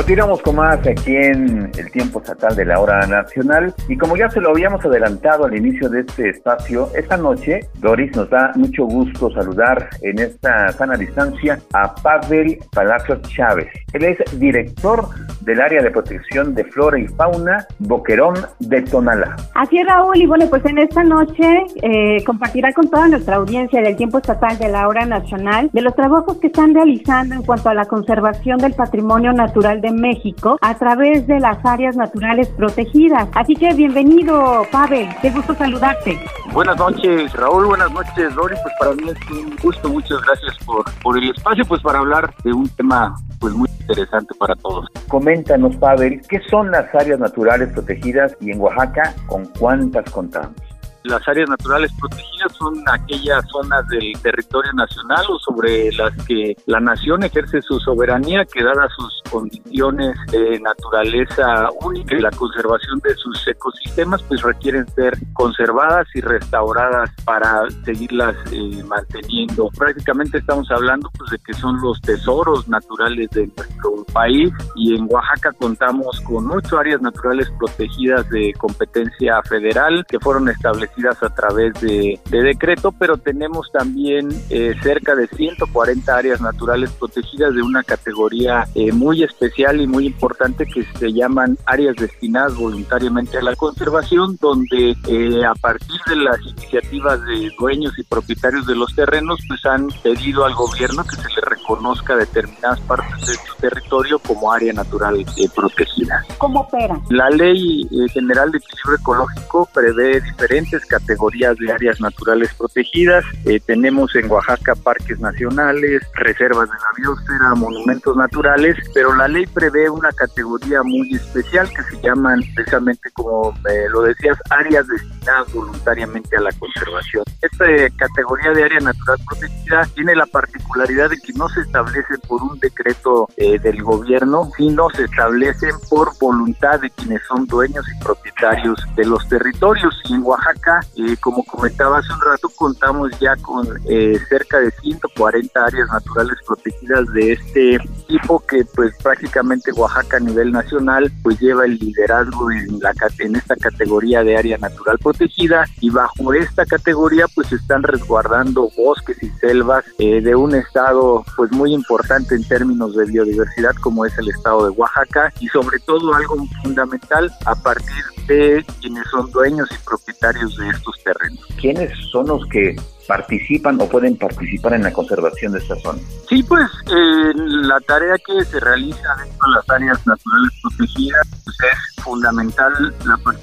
Continuamos 0.01 0.41
con 0.41 0.55
más 0.55 0.79
aquí 0.79 1.15
en 1.15 1.69
el 1.77 1.91
tiempo 1.91 2.19
estatal 2.21 2.55
de 2.55 2.65
la 2.65 2.79
hora 2.79 3.05
nacional 3.05 3.71
y 3.87 3.95
como 3.95 4.17
ya 4.17 4.31
se 4.31 4.41
lo 4.41 4.49
habíamos 4.49 4.83
adelantado 4.83 5.45
al 5.45 5.55
inicio 5.55 5.89
de 5.89 5.99
este 5.99 6.29
espacio, 6.29 6.89
esta 6.95 7.17
noche 7.17 7.59
Doris 7.75 8.11
nos 8.15 8.27
da 8.31 8.51
mucho 8.55 8.85
gusto 8.85 9.29
saludar 9.29 9.89
en 10.01 10.17
esta 10.17 10.69
sana 10.69 10.97
distancia 10.97 11.59
a 11.73 11.93
Pavel 11.93 12.57
Palacio 12.71 13.21
Chávez. 13.27 13.67
Él 13.93 14.05
es 14.05 14.39
director 14.39 15.07
del 15.41 15.61
área 15.61 15.81
de 15.81 15.91
protección 15.91 16.55
de 16.55 16.63
flora 16.65 16.99
y 16.99 17.07
fauna 17.07 17.65
Boquerón 17.79 18.35
de 18.59 18.81
Tonalá. 18.81 19.35
Así 19.55 19.77
es 19.77 19.87
Raúl 19.87 20.17
y 20.17 20.25
bueno 20.25 20.45
pues 20.49 20.65
en 20.65 20.77
esta 20.77 21.03
noche 21.03 21.63
eh, 21.81 22.23
compartirá 22.25 22.71
con 22.73 22.89
toda 22.89 23.07
nuestra 23.07 23.35
audiencia 23.37 23.81
del 23.81 23.95
tiempo 23.95 24.19
estatal 24.19 24.57
de 24.57 24.69
la 24.69 24.87
hora 24.87 25.05
nacional 25.05 25.69
de 25.73 25.81
los 25.81 25.95
trabajos 25.95 26.37
que 26.37 26.47
están 26.47 26.73
realizando 26.73 27.35
en 27.35 27.43
cuanto 27.43 27.69
a 27.69 27.73
la 27.73 27.85
conservación 27.85 28.57
del 28.57 28.73
patrimonio 28.73 29.33
natural 29.33 29.81
de 29.81 29.91
México 29.91 30.57
a 30.61 30.77
través 30.77 31.27
de 31.27 31.39
las 31.39 31.63
áreas 31.65 31.95
naturales 31.95 32.47
protegidas. 32.49 33.27
Así 33.35 33.55
que 33.55 33.73
bienvenido, 33.73 34.65
Pavel, 34.71 35.07
qué 35.21 35.29
gusto 35.31 35.53
saludarte. 35.55 36.19
Buenas 36.53 36.77
noches, 36.77 37.33
Raúl, 37.33 37.65
buenas 37.65 37.91
noches, 37.91 38.35
Dori, 38.35 38.55
pues 38.61 38.73
para 38.79 38.93
mí 38.93 39.03
es 39.09 39.31
un 39.31 39.55
gusto, 39.61 39.89
muchas 39.89 40.21
gracias 40.25 40.57
por, 40.65 40.83
por 41.01 41.17
el 41.17 41.29
espacio, 41.29 41.63
pues 41.65 41.81
para 41.81 41.99
hablar 41.99 42.33
de 42.43 42.53
un 42.53 42.67
tema 42.69 43.15
pues 43.39 43.53
muy 43.53 43.69
interesante 43.79 44.33
para 44.37 44.55
todos. 44.55 44.87
Coméntanos, 45.31 45.77
Pavel, 45.77 46.21
¿qué 46.27 46.41
son 46.49 46.71
las 46.71 46.93
áreas 46.93 47.17
naturales 47.17 47.69
protegidas 47.69 48.35
y 48.41 48.51
en 48.51 48.59
Oaxaca 48.59 49.15
con 49.27 49.45
cuántas 49.57 50.03
contamos? 50.11 50.70
Las 51.03 51.27
áreas 51.27 51.49
naturales 51.49 51.91
protegidas 51.99 52.53
son 52.57 52.83
aquellas 52.87 53.43
zonas 53.51 53.87
del 53.87 54.13
territorio 54.21 54.71
nacional 54.73 55.25
o 55.29 55.39
sobre 55.39 55.91
las 55.93 56.15
que 56.25 56.55
la 56.67 56.79
nación 56.79 57.23
ejerce 57.23 57.59
su 57.63 57.79
soberanía 57.79 58.45
que 58.45 58.63
dadas 58.63 58.91
sus 58.95 59.21
condiciones 59.31 60.15
de 60.31 60.59
naturaleza 60.59 61.69
única 61.81 62.15
y 62.15 62.19
la 62.19 62.29
conservación 62.29 62.99
de 62.99 63.15
sus 63.15 63.47
ecosistemas 63.47 64.21
pues 64.23 64.43
requieren 64.43 64.87
ser 64.89 65.17
conservadas 65.33 66.07
y 66.13 66.21
restauradas 66.21 67.09
para 67.25 67.63
seguirlas 67.83 68.35
eh, 68.51 68.83
manteniendo. 68.83 69.69
Prácticamente 69.75 70.37
estamos 70.37 70.69
hablando 70.69 71.09
pues 71.17 71.31
de 71.31 71.39
que 71.39 71.53
son 71.53 71.81
los 71.81 71.99
tesoros 72.01 72.67
naturales 72.67 73.27
de 73.31 73.47
nuestro 73.47 74.05
país 74.13 74.51
y 74.75 74.95
en 74.95 75.07
Oaxaca 75.09 75.51
contamos 75.53 76.21
con 76.21 76.51
ocho 76.51 76.77
áreas 76.77 77.01
naturales 77.01 77.51
protegidas 77.57 78.29
de 78.29 78.53
competencia 78.59 79.41
federal 79.43 80.05
que 80.07 80.19
fueron 80.19 80.47
establecidas 80.49 80.90
a 81.21 81.29
través 81.29 81.73
de, 81.81 82.19
decreto, 82.29 82.91
pero 82.91 83.17
tenemos 83.17 83.71
también 83.71 84.29
eh, 84.49 84.73
cerca 84.83 85.15
de 85.15 85.27
140 85.27 86.15
áreas 86.15 86.41
naturales 86.41 86.91
protegidas 86.91 87.53
de 87.55 87.61
una 87.61 87.83
categoría 87.83 88.67
eh, 88.75 88.91
muy 88.91 89.23
especial 89.23 89.81
y 89.81 89.87
muy 89.87 90.07
importante 90.07 90.65
que 90.65 90.83
se 90.99 91.11
llaman 91.11 91.57
áreas 91.65 91.95
destinadas 91.95 92.55
voluntariamente 92.55 93.37
a 93.37 93.41
la 93.41 93.55
conservación, 93.55 94.37
donde 94.39 94.95
eh, 95.07 95.45
a 95.45 95.55
partir 95.55 95.99
de 96.07 96.15
las 96.17 96.39
iniciativas 96.41 97.23
de 97.25 97.51
dueños 97.57 97.97
y 97.97 98.03
propietarios 98.03 98.65
de 98.67 98.75
los 98.75 98.93
terrenos, 98.93 99.39
pues 99.47 99.65
han 99.65 99.87
pedido 100.03 100.45
al 100.45 100.53
gobierno 100.53 101.03
que 101.03 101.15
se 101.15 101.27
les 101.29 101.43
reconozca 101.45 102.15
determinadas 102.15 102.79
partes 102.81 103.27
de 103.27 103.33
su 103.33 103.55
territorio 103.59 104.19
como 104.19 104.51
área 104.51 104.73
natural 104.73 105.25
protegida. 105.55 106.23
¿Cómo 106.37 106.61
opera? 106.61 106.99
La 107.09 107.29
Ley 107.29 107.87
General 108.13 108.51
de 108.51 108.57
Equilibrio 108.57 108.97
Ecológico 108.99 109.69
prevé 109.73 110.21
diferentes 110.21 110.80
categorías 110.85 111.57
de 111.57 111.71
áreas 111.71 111.99
naturales 112.01 112.53
protegidas. 112.55 113.23
Eh, 113.45 113.59
tenemos 113.65 114.15
en 114.15 114.29
Oaxaca 114.29 114.75
parques 114.75 115.19
nacionales, 115.19 116.01
reservas 116.15 116.69
de 116.69 116.75
la 116.75 116.91
biosfera, 116.97 117.55
monumentos 117.55 118.15
naturales, 118.15 118.77
pero 118.93 119.15
la 119.15 119.27
ley 119.27 119.45
prevé 119.47 119.89
una 119.89 120.11
categoría 120.11 120.83
muy 120.83 121.13
especial 121.13 121.69
que 121.69 121.83
se 121.83 122.01
llaman 122.01 122.41
precisamente 122.55 123.09
como 123.13 123.53
lo 123.91 124.01
decías, 124.03 124.37
áreas 124.49 124.87
destinadas 124.87 125.53
voluntariamente 125.53 126.37
a 126.37 126.41
la 126.41 126.51
conservación. 126.53 127.23
Esta 127.41 127.65
categoría 127.97 128.51
de 128.51 128.63
área 128.63 128.79
natural 128.79 129.17
protegida 129.27 129.85
tiene 129.95 130.15
la 130.15 130.25
particularidad 130.25 131.09
de 131.09 131.17
que 131.17 131.33
no 131.33 131.49
se 131.49 131.61
establecen 131.61 132.19
por 132.27 132.41
un 132.41 132.59
decreto 132.59 133.27
eh, 133.37 133.59
del 133.59 133.81
gobierno, 133.83 134.49
sino 134.57 134.89
se 134.89 135.03
establecen 135.03 135.71
por 135.89 136.17
voluntad 136.19 136.79
de 136.79 136.89
quienes 136.91 137.21
son 137.27 137.45
dueños 137.45 137.85
y 137.89 138.03
propietarios 138.03 138.79
de 138.95 139.05
los 139.05 139.27
territorios. 139.27 139.93
En 140.09 140.23
Oaxaca, 140.23 140.70
eh, 140.95 141.15
como 141.19 141.43
comentaba 141.43 141.99
hace 141.99 142.13
un 142.13 142.21
rato, 142.21 142.49
contamos 142.55 143.11
ya 143.19 143.35
con 143.37 143.67
eh, 143.89 144.17
cerca 144.29 144.59
de 144.59 144.71
140 144.71 145.65
áreas 145.65 145.87
naturales 145.91 146.37
protegidas 146.45 147.05
de 147.13 147.33
este 147.33 147.77
tipo 148.07 148.39
que 148.39 148.63
pues 148.75 148.93
prácticamente 149.01 149.71
Oaxaca 149.71 150.17
a 150.17 150.19
nivel 150.19 150.51
nacional 150.51 151.11
pues 151.23 151.39
lleva 151.39 151.65
el 151.65 151.77
liderazgo 151.77 152.51
en, 152.51 152.79
la, 152.79 152.93
en 153.19 153.35
esta 153.35 153.55
categoría 153.55 154.23
de 154.23 154.37
área 154.37 154.57
natural 154.57 154.97
protegida. 154.99 155.65
Y 155.79 155.89
bajo 155.89 156.33
esta 156.33 156.65
categoría 156.65 157.25
pues 157.35 157.51
están 157.51 157.83
resguardando 157.83 158.69
bosques 158.77 159.21
y 159.21 159.29
selvas 159.39 159.83
eh, 159.99 160.21
de 160.21 160.35
un 160.35 160.55
estado 160.55 161.23
pues 161.35 161.51
muy 161.51 161.73
importante 161.73 162.35
en 162.35 162.47
términos 162.47 162.95
de 162.95 163.05
biodiversidad 163.05 163.75
como 163.81 164.05
es 164.05 164.17
el 164.17 164.29
estado 164.29 164.65
de 164.65 164.71
Oaxaca. 164.71 165.33
Y 165.39 165.47
sobre 165.47 165.79
todo 165.79 166.13
algo 166.13 166.35
fundamental 166.63 167.31
a 167.45 167.55
partir 167.55 168.03
de 168.27 168.65
quienes 168.79 169.05
son 169.09 169.29
dueños 169.31 169.69
y 169.71 169.85
propietarios 169.85 170.57
estos 170.63 170.95
terrenos. 171.03 171.45
¿Quiénes 171.59 171.91
son 172.11 172.27
los 172.27 172.45
que 172.47 172.75
participan 173.07 173.79
o 173.81 173.89
pueden 173.89 174.15
participar 174.17 174.73
en 174.73 174.83
la 174.83 174.93
conservación 174.93 175.53
de 175.53 175.59
esta 175.59 175.75
zona? 175.77 175.99
Sí, 176.29 176.43
pues 176.43 176.65
eh, 176.87 177.33
la 177.35 177.79
tarea 177.81 178.15
que 178.25 178.45
se 178.45 178.59
realiza 178.59 179.15
dentro 179.17 179.49
de 179.49 179.55
las 179.55 179.69
áreas 179.69 180.07
naturales 180.07 180.51
protegidas 180.61 181.27
pues, 181.43 181.57
es 181.59 182.03
fundamental 182.03 182.73
la 183.05 183.17
participación 183.17 183.40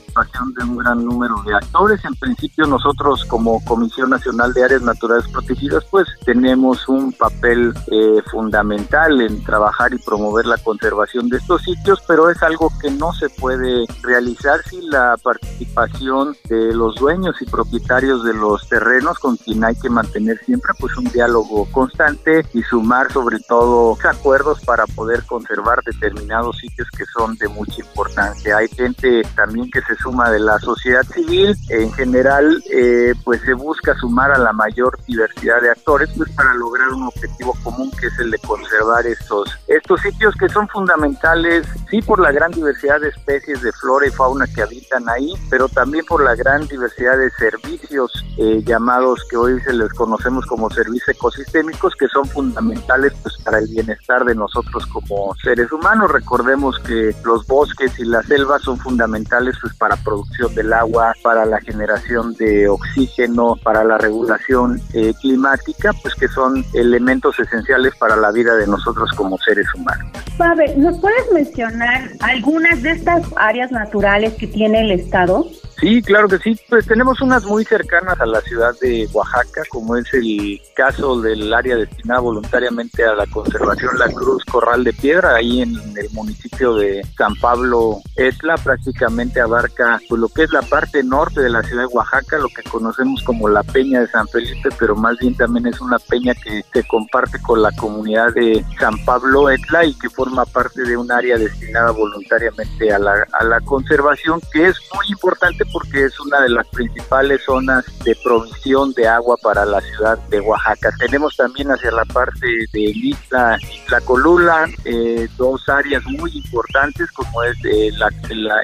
de 0.56 0.64
un 0.64 0.76
gran 0.78 1.04
número 1.04 1.42
de 1.46 1.54
actores. 1.54 2.04
En 2.04 2.14
principio 2.14 2.66
nosotros 2.66 3.24
como 3.26 3.64
Comisión 3.64 4.10
Nacional 4.10 4.52
de 4.52 4.64
Áreas 4.64 4.82
Naturales 4.82 5.28
Protegidas 5.28 5.84
pues 5.90 6.08
tenemos 6.24 6.88
un 6.88 7.12
papel 7.12 7.72
eh, 7.90 8.22
fundamental 8.30 9.20
en 9.20 9.42
trabajar 9.44 9.92
y 9.94 9.98
promover 9.98 10.46
la 10.46 10.58
conservación 10.58 11.28
de 11.28 11.38
estos 11.38 11.62
sitios, 11.62 12.02
pero 12.06 12.30
es 12.30 12.42
algo 12.42 12.72
que 12.80 12.90
no 12.90 13.12
se 13.12 13.28
puede 13.30 13.84
realizar 14.02 14.60
sin 14.64 14.90
la 14.90 15.16
participación 15.22 16.36
de 16.48 16.74
los 16.74 16.96
dueños 16.96 17.36
y 17.40 17.46
propietarios 17.46 18.24
de 18.24 18.34
los 18.34 18.68
terrenos 18.68 19.18
con 19.18 19.36
quien 19.36 19.64
hay 19.64 19.76
que 19.76 19.88
mantener 19.88 20.38
siempre 20.44 20.72
pues 20.78 20.96
un 20.96 21.04
diálogo 21.04 21.68
constante 21.70 22.44
y 22.52 22.62
sumar 22.62 23.12
sobre 23.12 23.38
todo 23.40 23.96
acuerdos 24.08 24.60
para 24.64 24.86
poder 24.86 25.24
conservar 25.24 25.82
determinados 25.84 26.58
sitios 26.58 26.88
que 26.96 27.04
son 27.06 27.36
de 27.36 27.48
mucha 27.48 27.80
importancia. 27.80 28.56
Hay 28.56 28.68
gente 28.68 29.22
también 29.36 29.70
que 29.70 29.80
se 29.82 29.94
suma 30.08 30.30
de 30.30 30.40
la 30.40 30.58
sociedad 30.58 31.02
civil, 31.12 31.54
en 31.68 31.92
general 31.92 32.64
eh, 32.72 33.12
pues 33.24 33.42
se 33.42 33.52
busca 33.52 33.94
sumar 33.96 34.30
a 34.32 34.38
la 34.38 34.54
mayor 34.54 34.98
diversidad 35.06 35.60
de 35.60 35.70
actores 35.70 36.08
pues 36.16 36.30
para 36.32 36.54
lograr 36.54 36.88
un 36.88 37.02
objetivo 37.02 37.54
común 37.62 37.90
que 38.00 38.06
es 38.06 38.18
el 38.18 38.30
de 38.30 38.38
conservar 38.38 39.06
estos, 39.06 39.50
estos 39.66 40.00
sitios 40.00 40.34
que 40.36 40.48
son 40.48 40.66
fundamentales 40.68 41.66
sí 41.90 42.00
por 42.00 42.20
la 42.20 42.32
gran 42.32 42.52
diversidad 42.52 43.00
de 43.00 43.08
especies 43.08 43.60
de 43.60 43.70
flora 43.72 44.06
y 44.06 44.10
fauna 44.10 44.46
que 44.46 44.62
habitan 44.62 45.06
ahí, 45.10 45.34
pero 45.50 45.68
también 45.68 46.06
por 46.06 46.24
la 46.24 46.34
gran 46.34 46.66
diversidad 46.66 47.18
de 47.18 47.30
servicios 47.32 48.10
eh, 48.38 48.62
llamados 48.64 49.20
que 49.28 49.36
hoy 49.36 49.60
se 49.60 49.74
les 49.74 49.92
conocemos 49.92 50.46
como 50.46 50.70
servicios 50.70 51.08
ecosistémicos 51.08 51.94
que 51.96 52.08
son 52.08 52.24
fundamentales 52.26 53.12
pues 53.22 53.36
para 53.44 53.58
el 53.58 53.68
bienestar 53.68 54.24
de 54.24 54.34
nosotros 54.34 54.86
como 54.86 55.34
seres 55.42 55.70
humanos. 55.70 56.10
Recordemos 56.10 56.78
que 56.78 57.14
los 57.24 57.46
bosques 57.46 57.98
y 57.98 58.04
las 58.04 58.24
selvas 58.26 58.62
son 58.62 58.78
fundamentales 58.78 59.56
pues 59.60 59.74
para 59.74 59.96
producción 60.04 60.54
del 60.54 60.72
agua, 60.72 61.14
para 61.22 61.44
la 61.44 61.60
generación 61.60 62.34
de 62.34 62.68
oxígeno, 62.68 63.56
para 63.62 63.84
la 63.84 63.98
regulación 63.98 64.80
eh, 64.92 65.12
climática, 65.20 65.92
pues 66.02 66.14
que 66.14 66.28
son 66.28 66.64
elementos 66.74 67.38
esenciales 67.38 67.94
para 67.98 68.16
la 68.16 68.30
vida 68.32 68.54
de 68.54 68.66
nosotros 68.66 69.10
como 69.16 69.38
seres 69.38 69.66
humanos. 69.74 70.10
Pavel, 70.36 70.80
¿nos 70.80 70.98
puedes 71.00 71.32
mencionar 71.32 72.10
algunas 72.20 72.82
de 72.82 72.92
estas 72.92 73.24
áreas 73.36 73.70
naturales 73.70 74.34
que 74.34 74.46
tiene 74.46 74.82
el 74.82 74.92
Estado? 74.92 75.46
Sí, 75.80 76.02
claro 76.02 76.28
que 76.28 76.38
sí. 76.38 76.58
Pues 76.68 76.86
tenemos 76.86 77.20
unas 77.20 77.44
muy 77.44 77.64
cercanas 77.64 78.20
a 78.20 78.26
la 78.26 78.40
ciudad 78.40 78.74
de 78.80 79.08
Oaxaca, 79.12 79.62
como 79.68 79.96
es 79.96 80.12
el 80.12 80.60
caso 80.74 81.20
del 81.20 81.54
área 81.54 81.76
destinada 81.76 82.20
voluntariamente 82.20 83.04
a 83.04 83.14
la 83.14 83.26
conservación 83.26 83.96
La 83.96 84.08
Cruz 84.08 84.44
Corral 84.44 84.82
de 84.82 84.92
Piedra, 84.92 85.36
ahí 85.36 85.62
en 85.62 85.76
el 85.96 86.10
municipio 86.12 86.74
de 86.74 87.02
San 87.16 87.34
Pablo 87.36 88.00
Etla, 88.16 88.56
prácticamente 88.56 89.40
abarca 89.40 90.00
pues, 90.08 90.20
lo 90.20 90.28
que 90.28 90.44
es 90.44 90.52
la 90.52 90.62
parte 90.62 91.04
norte 91.04 91.42
de 91.42 91.50
la 91.50 91.62
ciudad 91.62 91.82
de 91.82 91.94
Oaxaca, 91.94 92.38
lo 92.38 92.48
que 92.48 92.68
conocemos 92.68 93.22
como 93.22 93.48
la 93.48 93.62
Peña 93.62 94.00
de 94.00 94.08
San 94.08 94.26
Felipe, 94.28 94.70
pero 94.80 94.96
más 94.96 95.16
bien 95.18 95.36
también 95.36 95.66
es 95.66 95.80
una 95.80 95.98
peña 96.00 96.34
que 96.34 96.64
se 96.72 96.86
comparte 96.88 97.40
con 97.40 97.62
la 97.62 97.70
comunidad 97.72 98.34
de 98.34 98.64
San 98.80 98.94
Pablo 99.04 99.48
Etla 99.48 99.84
y 99.84 99.94
que 99.94 100.10
forma 100.10 100.44
parte 100.44 100.82
de 100.82 100.96
un 100.96 101.10
área 101.12 101.38
destinada 101.38 101.92
voluntariamente 101.92 102.92
a 102.92 102.98
la, 102.98 103.26
a 103.38 103.44
la 103.44 103.60
conservación, 103.60 104.40
que 104.52 104.66
es 104.66 104.76
muy 104.94 105.06
importante 105.10 105.64
porque 105.72 106.04
es 106.04 106.18
una 106.20 106.40
de 106.40 106.50
las 106.50 106.66
principales 106.68 107.42
zonas 107.44 107.84
de 108.04 108.16
provisión 108.22 108.92
de 108.94 109.06
agua 109.06 109.36
para 109.42 109.64
la 109.64 109.80
ciudad 109.80 110.18
de 110.28 110.40
Oaxaca. 110.40 110.90
Tenemos 110.98 111.36
también 111.36 111.68
hacia 111.70 111.90
la 111.90 112.04
parte 112.06 112.46
de 112.72 112.80
Isla 112.80 113.58
Colula 114.04 114.66
eh, 114.84 115.28
dos 115.36 115.68
áreas 115.68 116.04
muy 116.04 116.30
importantes 116.36 117.10
como 117.12 117.42
es 117.42 117.56
eh, 117.64 117.90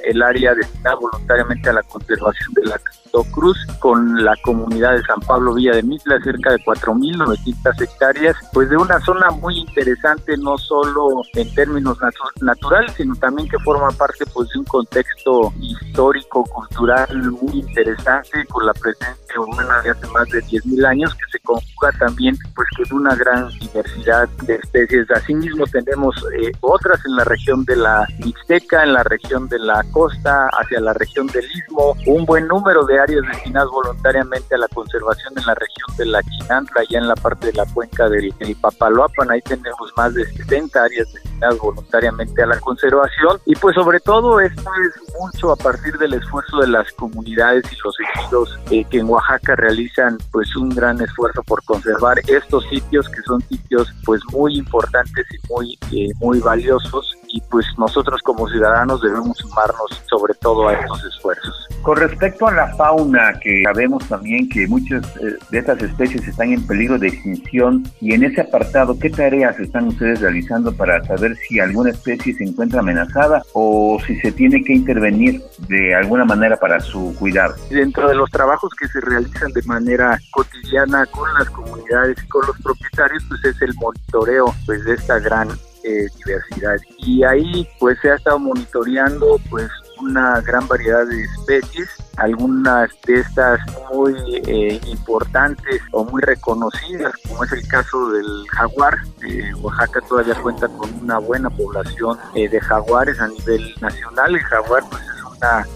el 0.05 0.23
área 0.23 0.55
destinada 0.55 0.97
voluntariamente 0.97 1.69
a 1.69 1.75
la 1.75 1.83
conservación 1.83 2.53
de 2.55 2.63
la 2.67 2.81
Cruz 3.23 3.57
con 3.79 4.25
la 4.25 4.35
comunidad 4.43 4.95
de 4.95 5.03
San 5.03 5.21
Pablo 5.21 5.55
Villa 5.55 5.73
de 5.73 5.83
Mitla, 5.83 6.19
cerca 6.21 6.53
de 6.53 6.59
4.900 6.65 7.81
hectáreas, 7.81 8.37
pues 8.53 8.69
de 8.71 8.77
una 8.77 8.99
zona 9.01 9.31
muy 9.31 9.59
interesante, 9.59 10.37
no 10.39 10.59
solo 10.59 11.23
en 11.35 11.55
términos 11.55 11.99
naturales, 12.41 12.93
sino 12.97 13.15
también 13.17 13.49
que 13.49 13.59
forma 13.61 13.89
parte 13.91 14.25
pues 14.33 14.49
de 14.51 14.59
un 14.59 14.65
contexto 14.65 15.53
histórico, 15.61 16.45
cultural 16.45 17.17
muy 17.31 17.61
interesante, 17.61 18.45
con 18.47 18.67
la 18.67 18.73
presencia 18.73 19.41
humana 19.41 19.81
de 19.83 19.91
hace 19.91 20.07
más 20.09 20.29
de 20.31 20.43
10.000 20.43 20.87
años, 20.87 21.15
que 21.15 21.31
se 21.31 21.39
conjuga 21.41 21.93
también 21.99 22.37
pues 22.55 22.69
con 22.77 23.01
una 23.01 23.15
gran 23.15 23.49
diversidad 23.59 24.29
de 24.43 24.57
especies. 24.57 25.11
Asimismo 25.11 25.67
tenemos 25.67 26.17
eh, 26.41 26.53
otras 26.61 27.05
en 27.07 27.17
la 27.17 27.25
región 27.25 27.65
de 27.65 27.77
la 27.77 28.07
Mixteca, 28.19 28.83
en 28.83 28.95
la 28.95 29.03
región 29.05 29.49
de 29.49 29.59
la 29.59 29.85
costa, 29.93 30.49
hacia 30.49 30.81
la 30.81 30.93
región 30.95 31.27
del 31.29 31.45
Istmo, 31.45 31.97
un 32.07 32.25
buen 32.25 32.47
número 32.49 32.85
de 32.85 33.04
áreas 33.05 33.23
destinadas 33.33 33.69
voluntariamente 33.71 34.55
a 34.55 34.59
la 34.59 34.69
conservación 34.69 35.33
en 35.37 35.47
la 35.47 35.55
región 35.55 35.97
de 35.97 36.07
la 36.07 36.23
Chinantla, 36.23 36.81
allá 36.81 36.99
en 36.99 37.09
la 37.09 37.15
parte 37.15 37.47
de 37.49 37.53
la 37.53 37.67
cuenca 37.67 38.09
del, 38.09 38.33
Papaloapan, 38.61 39.31
ahí 39.31 39.41
tenemos 39.43 39.93
más 39.97 40.15
de 40.15 40.25
70 40.25 40.83
áreas 40.83 41.13
destinadas 41.13 41.59
voluntariamente 41.59 42.43
a 42.43 42.47
la 42.47 42.59
conservación. 42.61 43.39
Y 43.45 43.55
pues 43.57 43.75
sobre 43.75 44.01
todo 44.01 44.41
esto 44.41 44.71
es 44.87 45.15
mucho 45.19 45.53
a 45.53 45.57
partir 45.57 45.97
del 45.99 46.15
esfuerzo 46.15 46.59
de 46.59 46.69
las 46.69 46.91
comunidades 46.93 47.65
y 47.71 47.77
los 47.85 47.97
ejidos 48.01 48.59
eh, 48.71 48.85
que 48.91 48.99
en 48.99 49.09
Oaxaca 49.09 49.57
realizan 49.57 50.19
pues 50.33 50.55
un 50.57 50.71
gran 50.71 51.01
esfuerzo 51.01 51.43
por 51.43 51.63
conservar 51.65 52.19
estos 52.27 52.65
sitios 52.69 53.09
que 53.09 53.23
son 53.23 53.41
sitios 53.43 53.93
pues 54.05 54.21
muy 54.33 54.57
importantes 54.57 55.27
y 55.31 55.53
muy 55.53 55.79
eh, 55.93 56.13
muy 56.21 56.41
valiosos. 56.41 57.17
Y 57.29 57.41
pues 57.51 57.67
nosotros 57.79 58.21
como 58.23 58.49
ciudadanos 58.49 59.01
debemos 59.03 59.37
sumarnos 59.39 60.03
sobre 60.09 60.35
todo 60.35 60.69
a 60.69 60.75
estos 60.75 61.05
esfuerzos. 61.05 61.69
Con 61.83 61.97
respecto 61.97 62.47
a 62.47 62.53
la 62.53 62.75
fauna, 62.77 62.94
que 63.43 63.63
sabemos 63.65 64.07
también 64.09 64.49
que 64.49 64.67
muchas 64.67 65.05
eh, 65.17 65.37
de 65.51 65.59
estas 65.59 65.83
especies 65.83 66.27
están 66.27 66.53
en 66.53 66.67
peligro 66.67 66.99
de 66.99 67.09
extinción, 67.09 67.85
y 68.01 68.15
en 68.15 68.25
ese 68.25 68.41
apartado, 68.41 68.99
¿qué 68.99 69.11
tareas 69.11 69.59
están 69.59 69.89
ustedes 69.89 70.21
realizando 70.21 70.73
para 70.73 71.03
saber 71.05 71.37
si 71.37 71.61
alguna 71.61 71.91
especie 71.91 72.35
se 72.35 72.45
encuentra 72.45 72.81
amenazada 72.81 73.43
o 73.53 73.99
si 74.07 74.17
se 74.21 74.33
tiene 74.33 74.63
que 74.63 74.73
intervenir 74.73 75.43
de 75.69 75.95
alguna 75.95 76.25
manera 76.25 76.57
para 76.57 76.81
su 76.81 77.15
cuidado? 77.19 77.55
Dentro 77.71 78.09
de 78.09 78.15
los 78.15 78.31
trabajos 78.31 78.73
que 78.79 78.89
se 78.89 79.01
realizan 79.01 79.53
de 79.53 79.63
manera 79.63 80.19
cotidiana 80.31 81.07
con 81.07 81.33
las 81.39 81.49
comunidades 81.51 82.17
y 82.23 82.29
con 82.29 82.47
los 82.47 82.59
propietarios, 82.61 83.25
pues 83.29 83.45
es 83.45 83.63
el 83.63 83.75
monitoreo 83.75 84.55
pues, 84.67 84.85
de 84.85 84.95
esta 84.95 85.19
gran 85.19 85.49
eh, 85.85 86.07
diversidad. 86.25 86.77
Y 86.99 87.25
ahí 87.25 87.69
pues 87.79 87.99
se 88.01 88.11
ha 88.11 88.15
estado 88.17 88.39
monitoreando 88.39 89.39
pues 89.51 89.69
una 90.05 90.41
gran 90.41 90.67
variedad 90.69 91.07
de 91.07 91.23
especies, 91.23 91.89
algunas 92.17 92.91
de 93.07 93.21
estas 93.21 93.61
muy 93.93 94.15
eh, 94.47 94.81
importantes 94.87 95.81
o 95.93 96.05
muy 96.05 96.21
reconocidas, 96.23 97.13
como 97.27 97.45
es 97.45 97.53
el 97.53 97.67
caso 97.67 98.11
del 98.11 98.47
jaguar. 98.51 98.99
Eh, 99.23 99.53
Oaxaca 99.63 100.01
todavía 100.03 100.35
cuenta 100.35 100.69
con 100.69 100.93
una 101.03 101.19
buena 101.19 101.51
población 101.51 102.19
eh, 102.35 102.49
de 102.49 102.61
jaguares 102.61 103.19
a 103.21 103.29
nivel 103.29 103.75
nacional. 103.81 104.35
El 104.35 104.43
jaguar 104.43 104.85
pues, 104.91 105.03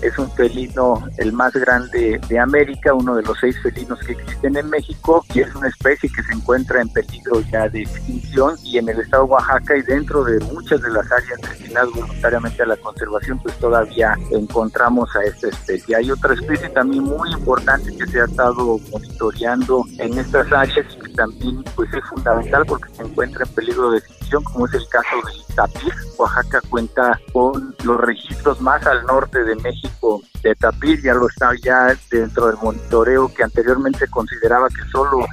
es 0.02 0.18
un 0.18 0.30
felino 0.32 1.02
el 1.18 1.32
más 1.32 1.52
grande 1.52 2.20
de 2.28 2.38
América, 2.38 2.94
uno 2.94 3.16
de 3.16 3.22
los 3.22 3.36
seis 3.38 3.56
felinos 3.62 3.98
que 4.00 4.12
existen 4.12 4.56
en 4.56 4.70
México 4.70 5.24
y 5.34 5.40
es 5.40 5.54
una 5.54 5.68
especie 5.68 6.10
que 6.10 6.22
se 6.22 6.32
encuentra 6.32 6.80
en 6.80 6.88
peligro 6.88 7.40
ya 7.52 7.68
de 7.68 7.82
extinción 7.82 8.56
y 8.64 8.78
en 8.78 8.88
el 8.88 9.00
estado 9.00 9.24
de 9.24 9.30
Oaxaca 9.30 9.76
y 9.76 9.82
dentro 9.82 10.24
de 10.24 10.38
muchas 10.46 10.80
de 10.80 10.90
las 10.90 11.10
áreas 11.10 11.40
destinadas 11.40 11.90
voluntariamente 11.92 12.62
a 12.62 12.66
la 12.66 12.76
conservación 12.76 13.38
pues 13.40 13.58
todavía 13.58 14.14
encontramos 14.30 15.14
a 15.16 15.24
esta 15.24 15.48
especie. 15.48 15.96
Hay 15.96 16.10
otra 16.10 16.34
especie 16.34 16.68
también 16.70 17.04
muy 17.04 17.30
importante 17.32 17.94
que 17.96 18.06
se 18.06 18.20
ha 18.20 18.24
estado 18.24 18.78
monitoreando 18.90 19.84
en 19.98 20.18
estas 20.18 20.50
áreas 20.52 20.86
y 20.94 21.00
que 21.00 21.12
también 21.14 21.64
pues 21.74 21.92
es 21.92 22.04
fundamental 22.04 22.64
porque 22.66 22.92
se 22.94 23.02
encuentra 23.02 23.44
en 23.44 23.54
peligro 23.54 23.90
de 23.90 23.98
extinción 23.98 24.17
como 24.36 24.66
es 24.66 24.74
el 24.74 24.88
caso 24.88 25.16
del 25.26 25.56
tapir. 25.56 25.92
Oaxaca 26.16 26.60
cuenta 26.68 27.20
con 27.32 27.74
los 27.84 28.00
registros 28.00 28.60
más 28.60 28.84
al 28.86 29.04
norte 29.06 29.42
de 29.44 29.54
México 29.56 30.20
de 30.42 30.54
tapir, 30.54 31.02
ya 31.02 31.14
lo 31.14 31.28
está 31.28 31.50
ya 31.62 31.96
dentro 32.10 32.46
del 32.46 32.56
monitoreo 32.56 33.32
que 33.34 33.44
anteriormente 33.44 34.06
consideraba 34.08 34.68
que 34.68 34.88
solo 34.90 35.26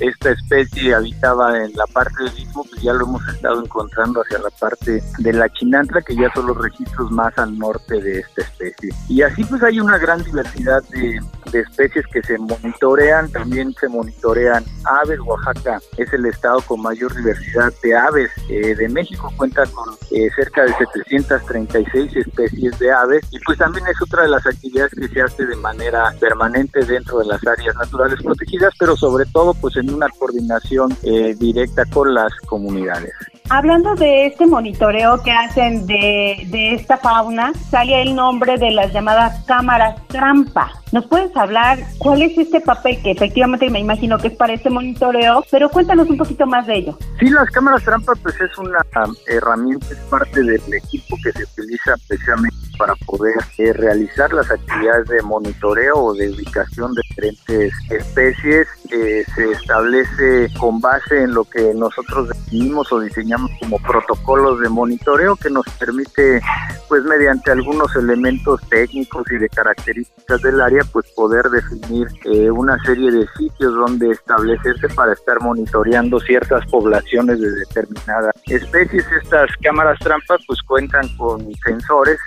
esta 0.00 0.30
especie 0.30 0.94
habitaba 0.94 1.64
en 1.64 1.72
la 1.74 1.86
parte 1.86 2.24
del 2.24 2.38
istmo, 2.38 2.64
pues 2.64 2.82
ya 2.82 2.92
lo 2.92 3.04
hemos 3.04 3.26
estado 3.28 3.62
encontrando 3.62 4.22
hacia 4.22 4.38
la 4.38 4.50
parte 4.50 5.02
de 5.18 5.32
la 5.32 5.48
chinantla, 5.50 6.02
que 6.02 6.16
ya 6.16 6.32
son 6.34 6.46
los 6.46 6.56
registros 6.56 7.10
más 7.10 7.36
al 7.38 7.58
norte 7.58 8.00
de 8.00 8.20
esta 8.20 8.42
especie. 8.42 8.90
Y 9.08 9.22
así 9.22 9.44
pues 9.44 9.62
hay 9.62 9.80
una 9.80 9.98
gran 9.98 10.22
diversidad 10.22 10.82
de, 10.90 11.20
especies 11.52 12.06
que 12.06 12.22
se 12.22 12.38
monitorean, 12.38 13.30
también 13.30 13.74
se 13.74 13.86
monitorean 13.86 14.64
aves, 14.84 15.20
Oaxaca 15.20 15.80
es 15.98 16.10
el 16.14 16.24
estado 16.24 16.62
con 16.62 16.80
mayor 16.80 17.14
diversidad 17.14 17.70
de 17.82 17.94
aves 17.94 18.30
eh, 18.48 18.74
de 18.74 18.88
México, 18.88 19.30
cuenta 19.36 19.64
con 19.66 19.94
eh, 20.12 20.30
cerca 20.34 20.62
de 20.62 20.72
736 20.74 22.16
especies 22.16 22.78
de 22.78 22.90
aves 22.90 23.22
y 23.30 23.38
pues 23.40 23.58
también 23.58 23.86
es 23.86 24.00
otra 24.00 24.22
de 24.22 24.30
las 24.30 24.46
actividades 24.52 24.92
que 24.94 25.08
se 25.08 25.20
hace 25.20 25.46
de 25.46 25.56
manera 25.56 26.14
permanente 26.20 26.84
dentro 26.84 27.18
de 27.18 27.26
las 27.26 27.46
áreas 27.46 27.74
naturales 27.76 28.22
protegidas, 28.22 28.72
pero 28.78 28.96
sobre 28.96 29.26
todo 29.26 29.54
pues 29.54 29.76
en 29.76 29.92
una 29.92 30.08
coordinación 30.08 30.96
eh, 31.02 31.34
directa 31.38 31.84
con 31.86 32.14
las 32.14 32.32
comunidades. 32.46 33.12
Hablando 33.48 33.94
de 33.96 34.26
este 34.26 34.46
monitoreo 34.46 35.22
que 35.22 35.32
hacen 35.32 35.86
de, 35.86 36.46
de, 36.48 36.74
esta 36.74 36.96
fauna, 36.96 37.52
sale 37.70 38.02
el 38.02 38.14
nombre 38.14 38.56
de 38.56 38.70
las 38.70 38.92
llamadas 38.92 39.44
cámaras 39.44 40.06
trampa. 40.08 40.70
¿Nos 40.92 41.06
puedes 41.06 41.34
hablar 41.36 41.78
cuál 41.98 42.22
es 42.22 42.36
este 42.36 42.60
papel 42.60 43.02
que 43.02 43.12
efectivamente 43.12 43.68
me 43.70 43.80
imagino 43.80 44.18
que 44.18 44.28
es 44.28 44.36
para 44.36 44.52
este 44.52 44.70
monitoreo, 44.70 45.44
pero 45.50 45.68
cuéntanos 45.70 46.08
un 46.08 46.18
poquito 46.18 46.46
más 46.46 46.66
de 46.66 46.76
ello? 46.76 46.98
Sí, 47.18 47.30
las 47.30 47.48
cámaras 47.50 47.82
trampa 47.82 48.12
pues 48.22 48.38
es 48.40 48.56
una 48.58 48.78
um, 49.04 49.14
herramienta, 49.26 49.86
es 49.90 49.98
parte 50.10 50.42
del 50.42 50.74
equipo 50.74 51.16
que 51.22 51.32
se 51.32 51.44
utiliza 51.44 51.94
especialmente 51.94 52.56
para 52.78 52.94
poder 53.06 53.34
eh, 53.58 53.72
realizar 53.72 54.32
las 54.32 54.50
actividades 54.50 55.06
de 55.08 55.22
monitoreo 55.22 55.96
o 55.96 56.14
de 56.14 56.30
ubicación 56.30 56.92
de 56.94 57.02
diferentes 57.08 57.72
especies. 57.90 58.68
Eh, 58.90 59.24
se 59.34 59.50
establece 59.52 60.48
con 60.58 60.80
base 60.80 61.22
en 61.22 61.32
lo 61.32 61.44
que 61.44 61.72
nosotros 61.74 62.28
definimos 62.28 62.92
o 62.92 63.00
diseñamos 63.00 63.31
como 63.60 63.78
protocolos 63.78 64.60
de 64.60 64.68
monitoreo 64.68 65.36
que 65.36 65.50
nos 65.50 65.64
permite, 65.78 66.40
pues 66.88 67.02
mediante 67.04 67.50
algunos 67.50 67.94
elementos 67.96 68.60
técnicos 68.68 69.24
y 69.30 69.36
de 69.36 69.48
características 69.48 70.42
del 70.42 70.60
área, 70.60 70.82
pues 70.92 71.10
poder 71.14 71.44
definir 71.50 72.08
eh, 72.24 72.50
una 72.50 72.76
serie 72.84 73.10
de 73.10 73.26
sitios 73.36 73.74
donde 73.74 74.10
establecerse 74.10 74.88
para 74.90 75.12
estar 75.12 75.40
monitoreando 75.40 76.20
ciertas 76.20 76.64
poblaciones 76.66 77.40
de 77.40 77.50
determinadas 77.50 78.34
especies. 78.46 79.04
Estas 79.22 79.50
cámaras 79.62 79.98
trampas 80.00 80.40
pues 80.46 80.60
cuentan 80.62 81.08
con 81.16 81.52
sensores 81.64 82.18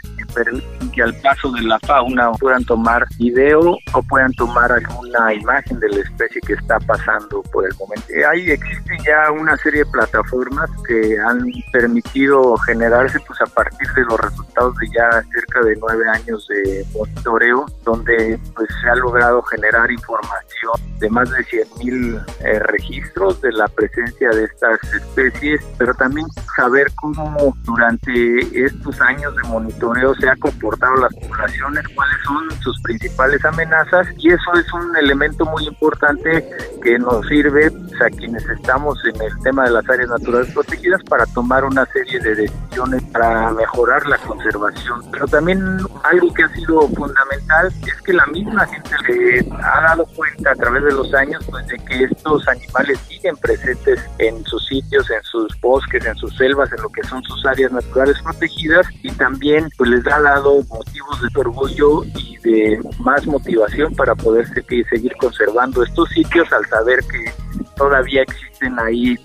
que 0.93 1.01
al 1.01 1.13
paso 1.21 1.51
de 1.51 1.61
la 1.61 1.79
fauna 1.79 2.31
puedan 2.33 2.63
tomar 2.65 3.05
video 3.17 3.77
o 3.93 4.03
puedan 4.03 4.31
tomar 4.33 4.71
alguna 4.71 5.33
imagen 5.33 5.79
de 5.79 5.89
la 5.89 6.01
especie 6.01 6.41
que 6.41 6.53
está 6.53 6.79
pasando 6.79 7.41
por 7.51 7.65
el 7.65 7.73
momento. 7.77 8.05
Ahí 8.31 8.51
existe 8.51 8.97
ya 9.05 9.31
una 9.31 9.55
serie 9.57 9.83
de 9.83 9.91
plataformas 9.91 10.69
que 10.87 11.17
han 11.19 11.51
permitido 11.71 12.55
generarse 12.57 13.19
pues 13.21 13.39
a 13.41 13.45
partir 13.45 13.87
de 13.95 14.03
los 14.03 14.19
resultados 14.19 14.75
de 14.77 14.87
ya 14.95 15.09
cerca 15.33 15.61
de 15.61 15.75
nueve 15.77 16.05
años 16.09 16.47
de 16.47 16.85
monitoreo, 16.93 17.65
donde 17.83 18.39
pues 18.55 18.69
se 18.81 18.89
ha 18.89 18.95
logrado 18.95 19.41
generar 19.43 19.91
información 19.91 20.73
de 20.99 21.09
más 21.09 21.29
de 21.31 21.37
100.000 21.37 22.25
eh, 22.39 22.59
registros 22.59 23.41
de 23.41 23.51
la 23.51 23.67
presencia 23.67 24.29
de 24.29 24.45
estas 24.45 24.79
especies, 24.93 25.61
pero 25.77 25.93
también 25.93 26.27
saber 26.55 26.87
cómo 26.95 27.55
durante 27.63 28.65
estos 28.65 28.99
años 29.01 29.35
de 29.35 29.43
monitoreo 29.43 30.15
se 30.15 30.24
ha 30.29 30.35
comportado 30.37 30.95
las 30.97 31.13
poblaciones, 31.15 31.83
cuáles 31.95 32.17
son 32.23 32.61
sus 32.61 32.79
principales 32.81 33.43
amenazas 33.45 34.07
y 34.17 34.29
eso 34.29 34.53
es 34.53 34.73
un 34.73 34.95
elemento 34.97 35.45
muy 35.45 35.65
importante 35.67 36.47
que 36.81 36.99
nos 36.99 37.25
sirve 37.27 37.71
pues, 37.71 38.01
a 38.01 38.09
quienes 38.09 38.45
estamos 38.47 38.97
en 39.05 39.21
el 39.21 39.39
tema 39.43 39.65
de 39.65 39.71
las 39.71 39.89
áreas 39.89 40.09
naturales 40.09 40.53
protegidas 40.53 41.01
para 41.03 41.25
tomar 41.27 41.63
una 41.63 41.85
serie 41.87 42.19
de 42.19 42.35
decisiones 42.35 43.03
para 43.11 43.51
mejorar 43.51 44.05
la 44.07 44.17
conservación. 44.19 45.01
Pero 45.11 45.27
también 45.27 45.79
algo 46.03 46.33
que 46.33 46.43
ha 46.43 46.49
sido 46.49 46.87
fundamental 46.89 47.67
es 47.67 48.01
que 48.01 48.13
la 48.13 48.25
misma 48.27 48.65
gente 48.67 48.91
le 49.07 49.45
ha 49.63 49.81
dado 49.81 50.05
cuenta 50.15 50.51
a 50.51 50.55
través 50.55 50.83
de 50.83 50.91
los 50.91 51.13
años 51.13 51.43
pues 51.49 51.65
de 51.67 51.77
que 51.79 52.03
estos 52.03 52.47
animales 52.47 52.99
siguen 53.07 53.35
presentes 53.37 53.99
en 54.19 54.43
sus 54.45 54.65
sitios, 54.67 55.09
en 55.09 55.23
sus 55.23 55.59
bosques, 55.61 56.05
en 56.05 56.15
sus 56.15 56.35
selvas, 56.37 56.71
en 56.71 56.81
lo 56.81 56.89
que 56.89 57.03
son 57.03 57.23
sus 57.23 57.45
áreas 57.45 57.71
naturales 57.71 58.17
protegidas 58.21 58.87
y 59.03 59.11
también 59.11 59.69
pues 59.77 59.89
les 59.89 60.03
ha 60.15 60.21
dado 60.21 60.63
motivos 60.69 61.21
de 61.21 61.39
orgullo 61.39 62.03
y 62.03 62.37
de 62.37 62.79
más 62.99 63.25
motivación 63.25 63.93
para 63.95 64.15
poder 64.15 64.47
seguir 64.47 65.13
conservando 65.19 65.83
estos 65.83 66.09
sitios 66.09 66.51
al 66.53 66.65
saber 66.67 66.99
que 66.99 67.31
todavía 67.75 68.21
existen 68.21 68.79
ahí 68.79 69.17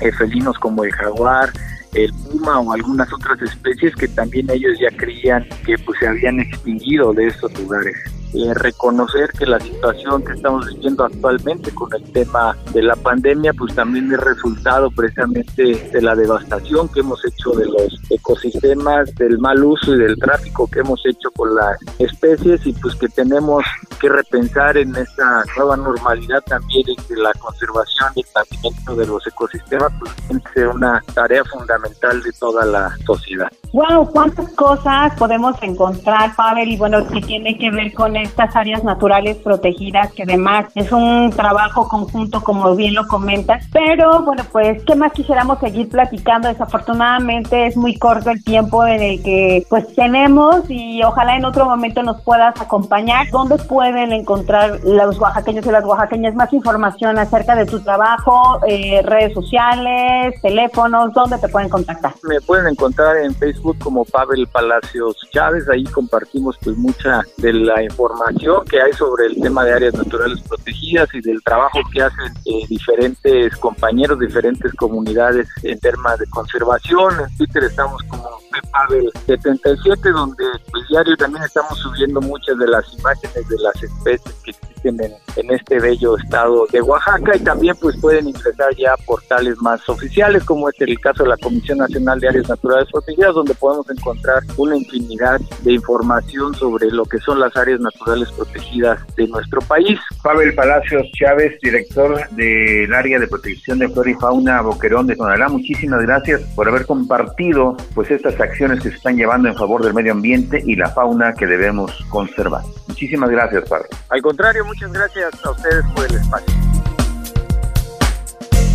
eh, 0.00 0.12
felinos 0.12 0.58
como 0.58 0.84
el 0.84 0.92
jaguar, 0.92 1.50
el 1.94 2.12
puma 2.30 2.60
o 2.60 2.72
algunas 2.72 3.12
otras 3.12 3.40
especies 3.42 3.94
que 3.96 4.08
también 4.08 4.48
ellos 4.50 4.78
ya 4.80 4.96
creían 4.96 5.46
que 5.64 5.76
pues 5.78 5.98
se 5.98 6.08
habían 6.08 6.40
extinguido 6.40 7.12
de 7.12 7.26
estos 7.26 7.52
lugares. 7.58 7.96
Eh, 8.34 8.54
reconocer 8.54 9.30
que 9.38 9.44
la 9.44 9.60
situación 9.60 10.24
que 10.24 10.32
estamos 10.32 10.66
viviendo 10.66 11.04
actualmente 11.04 11.70
con 11.74 11.92
el 11.94 12.02
tema 12.12 12.56
de 12.72 12.82
la 12.82 12.96
pandemia, 12.96 13.52
pues 13.52 13.74
también 13.74 14.10
es 14.10 14.18
resultado 14.20 14.90
precisamente 14.90 15.90
de 15.92 16.02
la 16.02 16.14
devastación 16.14 16.88
que 16.88 17.00
hemos 17.00 17.22
hecho 17.26 17.50
de 17.50 17.66
los 17.66 18.00
ecosistemas, 18.08 19.14
del 19.16 19.38
mal 19.38 19.62
uso 19.62 19.94
y 19.94 19.98
del 19.98 20.16
tráfico 20.18 20.66
que 20.66 20.80
hemos 20.80 21.04
hecho 21.04 21.30
con 21.32 21.54
las 21.54 21.76
especies 21.98 22.66
y 22.66 22.72
pues 22.72 22.94
que 22.94 23.08
tenemos 23.08 23.64
que 24.00 24.08
repensar 24.08 24.78
en 24.78 24.96
esta 24.96 25.44
nueva 25.56 25.76
normalidad 25.76 26.42
también 26.44 26.88
en 26.88 27.04
que 27.04 27.16
la 27.16 27.32
conservación 27.34 28.12
y 28.16 28.20
el 28.20 28.26
mantenimiento 28.34 28.96
de 28.96 29.06
los 29.06 29.26
ecosistemas 29.26 29.92
pues 29.98 30.12
es 30.56 30.74
una 30.74 31.02
tarea 31.14 31.44
fundamental 31.44 32.22
de 32.22 32.32
toda 32.32 32.64
la 32.64 32.96
sociedad. 33.04 33.50
Wow, 33.72 34.10
cuántas 34.12 34.50
cosas 34.50 35.14
podemos 35.16 35.56
encontrar, 35.62 36.36
Pavel, 36.36 36.68
y 36.68 36.76
bueno, 36.76 37.06
que 37.06 37.22
tiene 37.22 37.56
que 37.56 37.70
ver 37.70 37.94
con 37.94 38.16
estas 38.16 38.54
áreas 38.54 38.84
naturales 38.84 39.38
protegidas, 39.38 40.12
que 40.12 40.24
además 40.24 40.66
es 40.74 40.92
un 40.92 41.30
trabajo 41.34 41.88
conjunto, 41.88 42.42
como 42.42 42.76
bien 42.76 42.94
lo 42.94 43.06
comentas. 43.06 43.64
Pero 43.72 44.24
bueno, 44.24 44.44
pues, 44.52 44.82
¿qué 44.84 44.94
más 44.94 45.12
quisiéramos 45.12 45.58
seguir 45.58 45.88
platicando? 45.88 46.48
Desafortunadamente 46.48 47.66
es 47.66 47.74
muy 47.78 47.96
corto 47.96 48.28
el 48.28 48.44
tiempo 48.44 48.84
en 48.84 49.00
el 49.00 49.22
que 49.22 49.66
pues 49.70 49.94
tenemos 49.94 50.68
y 50.68 51.02
ojalá 51.02 51.36
en 51.36 51.46
otro 51.46 51.64
momento 51.64 52.02
nos 52.02 52.20
puedas 52.20 52.60
acompañar. 52.60 53.30
¿Dónde 53.30 53.56
pueden 53.56 54.12
encontrar 54.12 54.80
los 54.84 55.18
oaxaqueños 55.18 55.64
y 55.64 55.70
las 55.70 55.84
oaxaqueñas 55.84 56.34
más 56.34 56.52
información 56.52 57.18
acerca 57.18 57.54
de 57.54 57.64
tu 57.64 57.80
trabajo, 57.80 58.60
eh, 58.68 59.00
redes 59.02 59.32
sociales, 59.32 60.34
teléfonos? 60.42 61.14
¿Dónde 61.14 61.38
te 61.38 61.48
pueden 61.48 61.70
contactar? 61.70 62.12
Me 62.24 62.38
pueden 62.42 62.66
encontrar 62.66 63.16
en 63.16 63.34
Facebook 63.34 63.61
como 63.78 64.04
Pavel 64.04 64.46
Palacios 64.48 65.16
Chávez. 65.32 65.68
Ahí 65.68 65.84
compartimos 65.84 66.56
pues 66.62 66.76
mucha 66.76 67.22
de 67.38 67.52
la 67.52 67.82
información 67.82 68.64
que 68.66 68.80
hay 68.80 68.92
sobre 68.92 69.26
el 69.26 69.40
tema 69.40 69.64
de 69.64 69.72
áreas 69.72 69.94
naturales 69.94 70.40
protegidas 70.40 71.08
y 71.14 71.20
del 71.20 71.42
trabajo 71.42 71.78
que 71.92 72.02
hacen 72.02 72.32
eh, 72.44 72.66
diferentes 72.68 73.56
compañeros, 73.56 74.18
diferentes 74.18 74.72
comunidades 74.74 75.48
en 75.62 75.78
temas 75.78 76.18
de 76.18 76.26
conservación. 76.26 77.14
En 77.20 77.36
Twitter 77.36 77.64
estamos 77.64 78.02
como 78.04 78.42
Pavel 78.72 79.10
77, 79.26 80.10
donde 80.10 80.44
pues 80.70 80.84
diario 80.88 81.16
también 81.16 81.44
estamos 81.44 81.78
subiendo 81.78 82.20
muchas 82.20 82.58
de 82.58 82.66
las 82.66 82.84
imágenes 82.98 83.48
de 83.48 83.58
las 83.58 83.82
especies 83.82 84.34
que 84.44 84.50
existen 84.50 85.00
en, 85.36 85.50
este 85.50 85.80
bello 85.80 86.16
estado 86.16 86.66
de 86.70 86.80
Oaxaca 86.80 87.36
y 87.36 87.40
también 87.40 87.74
pues 87.80 87.96
pueden 88.00 88.28
ingresar 88.28 88.74
ya 88.76 88.96
portales 89.06 89.56
más 89.60 89.86
oficiales 89.88 90.44
como 90.44 90.68
es 90.68 90.80
el 90.80 90.98
caso 91.00 91.24
de 91.24 91.30
la 91.30 91.36
Comisión 91.36 91.78
Nacional 91.78 92.20
de 92.20 92.28
Áreas 92.28 92.48
Naturales 92.48 92.88
Protegidas 92.90 93.34
donde 93.34 93.51
podemos 93.54 93.88
encontrar 93.90 94.42
una 94.56 94.76
infinidad 94.76 95.40
de 95.62 95.72
información 95.72 96.54
sobre 96.54 96.90
lo 96.90 97.04
que 97.04 97.18
son 97.18 97.40
las 97.40 97.56
áreas 97.56 97.80
naturales 97.80 98.30
protegidas 98.32 99.00
de 99.16 99.28
nuestro 99.28 99.60
país. 99.62 99.98
Pavel 100.22 100.54
Palacios 100.54 101.06
Chávez, 101.12 101.58
director 101.60 102.28
del 102.30 102.92
área 102.92 103.18
de 103.18 103.26
protección 103.26 103.78
de 103.78 103.88
flora 103.88 104.10
y 104.10 104.14
fauna 104.14 104.60
Boquerón 104.62 105.06
de 105.06 105.16
Tonalá, 105.16 105.48
muchísimas 105.48 106.02
gracias 106.02 106.42
por 106.54 106.68
haber 106.68 106.86
compartido 106.86 107.76
pues 107.94 108.10
estas 108.10 108.38
acciones 108.40 108.82
que 108.82 108.90
se 108.90 108.96
están 108.96 109.16
llevando 109.16 109.48
en 109.48 109.56
favor 109.56 109.82
del 109.82 109.94
medio 109.94 110.12
ambiente 110.12 110.62
y 110.64 110.76
la 110.76 110.88
fauna 110.90 111.34
que 111.34 111.46
debemos 111.46 111.92
conservar. 112.08 112.62
Muchísimas 112.88 113.30
gracias, 113.30 113.68
Pavel. 113.68 113.86
Al 114.10 114.22
contrario, 114.22 114.64
muchas 114.64 114.92
gracias 114.92 115.44
a 115.44 115.50
ustedes 115.50 115.84
por 115.94 116.04
el 116.06 116.14
espacio. 116.16 116.54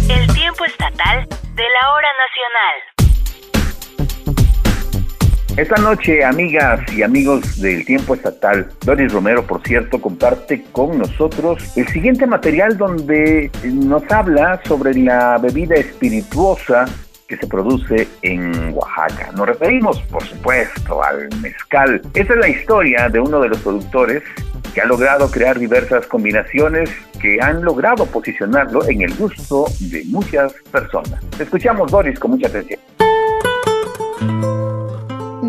El 0.10 0.28
tiempo 0.34 0.66
estatal 0.66 1.28
de 1.28 1.64
la 1.64 1.92
hora 1.94 2.10
nacional. 2.26 2.97
Esta 5.58 5.82
noche, 5.82 6.24
amigas 6.24 6.82
y 6.96 7.02
amigos 7.02 7.60
del 7.60 7.84
tiempo 7.84 8.14
estatal, 8.14 8.68
Doris 8.86 9.12
Romero, 9.12 9.42
por 9.44 9.64
cierto, 9.64 10.00
comparte 10.00 10.64
con 10.72 11.00
nosotros 11.00 11.76
el 11.76 11.88
siguiente 11.88 12.28
material 12.28 12.78
donde 12.78 13.50
nos 13.64 14.04
habla 14.12 14.62
sobre 14.66 14.94
la 14.94 15.40
bebida 15.40 15.74
espirituosa 15.74 16.86
que 17.28 17.38
se 17.38 17.48
produce 17.48 18.08
en 18.22 18.72
Oaxaca. 18.72 19.32
Nos 19.36 19.48
referimos, 19.48 20.00
por 20.04 20.24
supuesto, 20.24 21.04
al 21.04 21.28
mezcal. 21.42 22.04
Esta 22.14 22.34
es 22.34 22.40
la 22.40 22.50
historia 22.50 23.10
de 23.10 23.20
uno 23.20 23.40
de 23.40 23.50
los 23.50 23.58
productores 23.58 24.22
que 24.76 24.82
ha 24.82 24.86
logrado 24.86 25.32
crear 25.32 25.58
diversas 25.58 26.06
combinaciones 26.06 26.92
que 27.20 27.40
han 27.42 27.64
logrado 27.64 28.06
posicionarlo 28.06 28.88
en 28.88 29.02
el 29.02 29.16
gusto 29.16 29.66
de 29.80 30.04
muchas 30.06 30.54
personas. 30.72 31.20
Escuchamos, 31.40 31.90
Doris, 31.90 32.20
con 32.20 32.30
mucha 32.30 32.46
atención. 32.46 32.80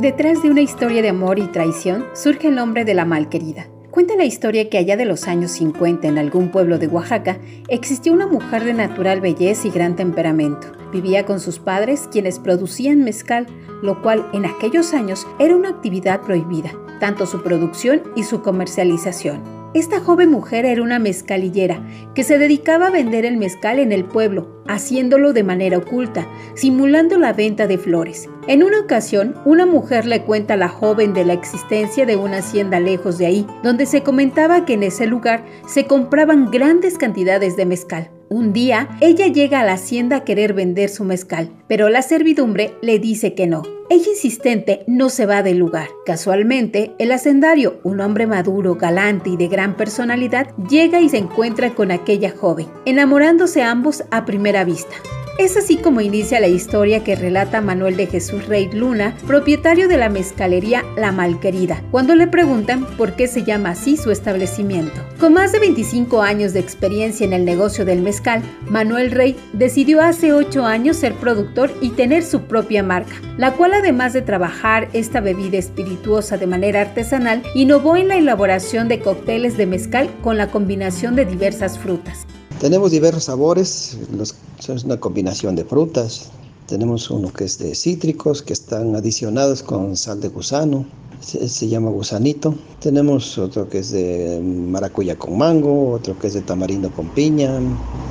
Detrás 0.00 0.44
de 0.44 0.50
una 0.50 0.60
historia 0.60 1.02
de 1.02 1.08
amor 1.08 1.40
y 1.40 1.48
traición 1.48 2.04
surge 2.14 2.46
el 2.46 2.54
nombre 2.54 2.84
de 2.84 2.94
la 2.94 3.04
malquerida. 3.04 3.66
Cuenta 3.90 4.14
la 4.14 4.26
historia 4.26 4.70
que 4.70 4.78
allá 4.78 4.96
de 4.96 5.04
los 5.04 5.26
años 5.26 5.50
50 5.50 6.06
en 6.06 6.18
algún 6.18 6.52
pueblo 6.52 6.78
de 6.78 6.86
Oaxaca 6.86 7.38
existió 7.66 8.12
una 8.12 8.28
mujer 8.28 8.62
de 8.62 8.74
natural 8.74 9.20
belleza 9.20 9.66
y 9.66 9.72
gran 9.72 9.96
temperamento. 9.96 10.68
Vivía 10.92 11.26
con 11.26 11.40
sus 11.40 11.58
padres 11.58 12.08
quienes 12.12 12.38
producían 12.38 13.02
mezcal, 13.02 13.48
lo 13.82 14.00
cual 14.00 14.24
en 14.32 14.46
aquellos 14.46 14.94
años 14.94 15.26
era 15.40 15.56
una 15.56 15.70
actividad 15.70 16.20
prohibida, 16.20 16.70
tanto 17.00 17.26
su 17.26 17.42
producción 17.42 18.00
y 18.14 18.22
su 18.22 18.40
comercialización. 18.40 19.57
Esta 19.74 20.00
joven 20.00 20.30
mujer 20.30 20.64
era 20.64 20.82
una 20.82 20.98
mezcalillera 20.98 21.86
que 22.14 22.24
se 22.24 22.38
dedicaba 22.38 22.86
a 22.86 22.90
vender 22.90 23.26
el 23.26 23.36
mezcal 23.36 23.78
en 23.78 23.92
el 23.92 24.06
pueblo, 24.06 24.62
haciéndolo 24.66 25.34
de 25.34 25.44
manera 25.44 25.76
oculta, 25.76 26.26
simulando 26.54 27.18
la 27.18 27.34
venta 27.34 27.66
de 27.66 27.76
flores. 27.76 28.30
En 28.46 28.62
una 28.62 28.80
ocasión, 28.80 29.34
una 29.44 29.66
mujer 29.66 30.06
le 30.06 30.22
cuenta 30.22 30.54
a 30.54 30.56
la 30.56 30.68
joven 30.68 31.12
de 31.12 31.26
la 31.26 31.34
existencia 31.34 32.06
de 32.06 32.16
una 32.16 32.38
hacienda 32.38 32.80
lejos 32.80 33.18
de 33.18 33.26
ahí, 33.26 33.46
donde 33.62 33.84
se 33.84 34.02
comentaba 34.02 34.64
que 34.64 34.72
en 34.72 34.84
ese 34.84 35.06
lugar 35.06 35.44
se 35.66 35.86
compraban 35.86 36.50
grandes 36.50 36.96
cantidades 36.96 37.56
de 37.56 37.66
mezcal. 37.66 38.10
Un 38.30 38.52
día, 38.52 38.90
ella 39.00 39.26
llega 39.28 39.60
a 39.60 39.64
la 39.64 39.72
hacienda 39.72 40.16
a 40.16 40.24
querer 40.24 40.52
vender 40.52 40.90
su 40.90 41.02
mezcal, 41.04 41.50
pero 41.66 41.88
la 41.88 42.02
servidumbre 42.02 42.74
le 42.82 42.98
dice 42.98 43.34
que 43.34 43.46
no. 43.46 43.62
Ella 43.88 44.10
insistente 44.10 44.84
no 44.86 45.08
se 45.08 45.24
va 45.24 45.42
del 45.42 45.56
lugar. 45.56 45.88
Casualmente, 46.04 46.92
el 46.98 47.10
hacendario, 47.12 47.80
un 47.84 48.00
hombre 48.00 48.26
maduro, 48.26 48.74
galante 48.74 49.30
y 49.30 49.38
de 49.38 49.48
gran 49.48 49.78
personalidad, 49.78 50.54
llega 50.68 51.00
y 51.00 51.08
se 51.08 51.16
encuentra 51.16 51.70
con 51.70 51.90
aquella 51.90 52.30
joven, 52.30 52.66
enamorándose 52.84 53.62
ambos 53.62 54.04
a 54.10 54.26
primera 54.26 54.62
vista. 54.62 54.94
Es 55.38 55.56
así 55.56 55.76
como 55.76 56.00
inicia 56.00 56.40
la 56.40 56.48
historia 56.48 57.04
que 57.04 57.14
relata 57.14 57.60
Manuel 57.60 57.96
de 57.96 58.08
Jesús 58.08 58.48
Rey 58.48 58.68
Luna, 58.72 59.16
propietario 59.24 59.86
de 59.86 59.96
la 59.96 60.08
mezcalería 60.08 60.82
La 60.96 61.12
Malquerida, 61.12 61.80
cuando 61.92 62.16
le 62.16 62.26
preguntan 62.26 62.84
por 62.96 63.14
qué 63.14 63.28
se 63.28 63.44
llama 63.44 63.70
así 63.70 63.96
su 63.96 64.10
establecimiento. 64.10 65.00
Con 65.20 65.34
más 65.34 65.52
de 65.52 65.60
25 65.60 66.22
años 66.22 66.54
de 66.54 66.58
experiencia 66.58 67.24
en 67.24 67.32
el 67.32 67.44
negocio 67.44 67.84
del 67.84 68.02
mezcal, 68.02 68.42
Manuel 68.68 69.12
Rey 69.12 69.36
decidió 69.52 70.02
hace 70.02 70.32
8 70.32 70.66
años 70.66 70.96
ser 70.96 71.14
productor 71.14 71.70
y 71.80 71.90
tener 71.90 72.24
su 72.24 72.42
propia 72.42 72.82
marca, 72.82 73.14
la 73.36 73.52
cual 73.52 73.74
además 73.74 74.14
de 74.14 74.22
trabajar 74.22 74.88
esta 74.92 75.20
bebida 75.20 75.56
espirituosa 75.56 76.36
de 76.36 76.48
manera 76.48 76.80
artesanal, 76.80 77.44
innovó 77.54 77.96
en 77.96 78.08
la 78.08 78.16
elaboración 78.16 78.88
de 78.88 78.98
cócteles 78.98 79.56
de 79.56 79.66
mezcal 79.66 80.10
con 80.20 80.36
la 80.36 80.48
combinación 80.48 81.14
de 81.14 81.26
diversas 81.26 81.78
frutas. 81.78 82.26
Tenemos 82.60 82.90
diversos 82.90 83.24
sabores, 83.24 83.96
los, 84.16 84.34
es 84.58 84.82
una 84.82 84.98
combinación 84.98 85.54
de 85.54 85.64
frutas. 85.64 86.30
Tenemos 86.66 87.08
uno 87.08 87.32
que 87.32 87.44
es 87.44 87.56
de 87.58 87.72
cítricos, 87.76 88.42
que 88.42 88.52
están 88.52 88.96
adicionados 88.96 89.62
con 89.62 89.96
sal 89.96 90.20
de 90.20 90.28
gusano, 90.28 90.84
se, 91.20 91.48
se, 91.48 91.68
llama 91.68 91.90
gusanito. 91.90 92.56
Tenemos 92.80 93.38
otro 93.38 93.68
que 93.68 93.78
es 93.78 93.92
de 93.92 94.40
maracuya 94.42 95.16
con 95.16 95.38
mango, 95.38 95.92
otro 95.92 96.18
que 96.18 96.26
es 96.26 96.34
de 96.34 96.40
tamarindo 96.40 96.90
con 96.90 97.06
piña, 97.10 97.60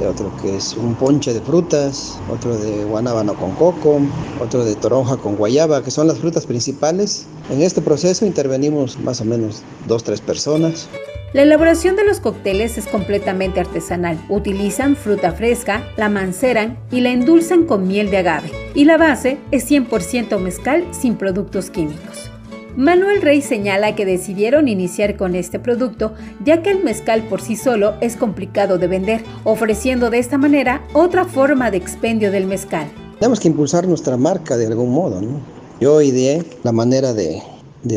otro 0.10 0.31
que 0.41 0.55
es 0.55 0.77
un 0.77 0.95
ponche 0.95 1.33
de 1.33 1.41
frutas, 1.41 2.17
otro 2.31 2.57
de 2.57 2.86
guanábano 2.86 3.36
con 3.36 3.51
coco, 3.55 3.99
otro 4.41 4.63
de 4.63 4.75
toronja 4.75 5.17
con 5.17 5.36
guayaba, 5.36 5.83
que 5.83 5.91
son 5.91 6.07
las 6.07 6.19
frutas 6.19 6.45
principales. 6.45 7.25
En 7.49 7.62
este 7.62 7.81
proceso 7.81 8.25
intervenimos 8.25 8.97
más 8.99 9.19
o 9.19 9.25
menos 9.25 9.62
dos, 9.89 10.05
tres 10.05 10.21
personas. 10.21 10.88
La 11.34 11.42
elaboración 11.42 11.98
de 11.98 12.06
los 12.06 12.22
cócteles 12.22 12.78
es 12.78 12.88
completamente 12.88 13.60
artesanal. 13.60 14.18
Utilizan 14.30 14.96
fruta 14.96 15.34
fresca, 15.34 15.84
la 15.98 16.08
manceran 16.08 16.80
y 16.90 17.02
la 17.02 17.10
endulzan 17.10 17.66
con 17.66 17.86
miel 17.86 18.10
de 18.10 18.18
agave. 18.20 18.50
Y 18.74 18.86
la 18.86 18.98
base 18.98 19.38
es 19.52 19.70
100% 19.70 20.40
mezcal 20.40 20.88
sin 20.92 21.18
productos 21.18 21.70
químicos. 21.70 22.32
Manuel 22.78 23.22
Rey 23.22 23.42
señala 23.42 23.94
que 23.94 24.06
decidieron 24.06 24.70
iniciar 24.70 25.18
con 25.18 25.36
este 25.36 25.60
producto 25.60 26.13
ya 26.46 26.63
que 26.63 26.72
el 26.72 26.82
mezcal 26.82 27.24
por 27.28 27.42
sí 27.42 27.58
solo 27.58 27.96
es 28.00 28.16
complicado 28.16 28.78
de 28.78 28.88
vender, 28.88 29.24
ofreciendo 29.44 30.10
de 30.10 30.20
esta 30.20 30.38
manera 30.38 30.88
otra 30.94 31.26
forma 31.26 31.72
de 31.72 31.78
expendio 31.78 32.32
del 32.32 32.48
mezcal. 32.48 32.88
Tenemos 33.20 33.42
que 33.42 33.50
impulsar 33.50 33.86
nuestra 33.86 34.16
marca 34.16 34.56
de 34.56 34.68
algún 34.68 34.92
modo, 34.92 35.20
¿no? 35.22 35.42
Yo 35.82 36.02
ideé 36.02 36.46
la 36.63 36.72
manera 36.72 37.13
de, 37.13 37.42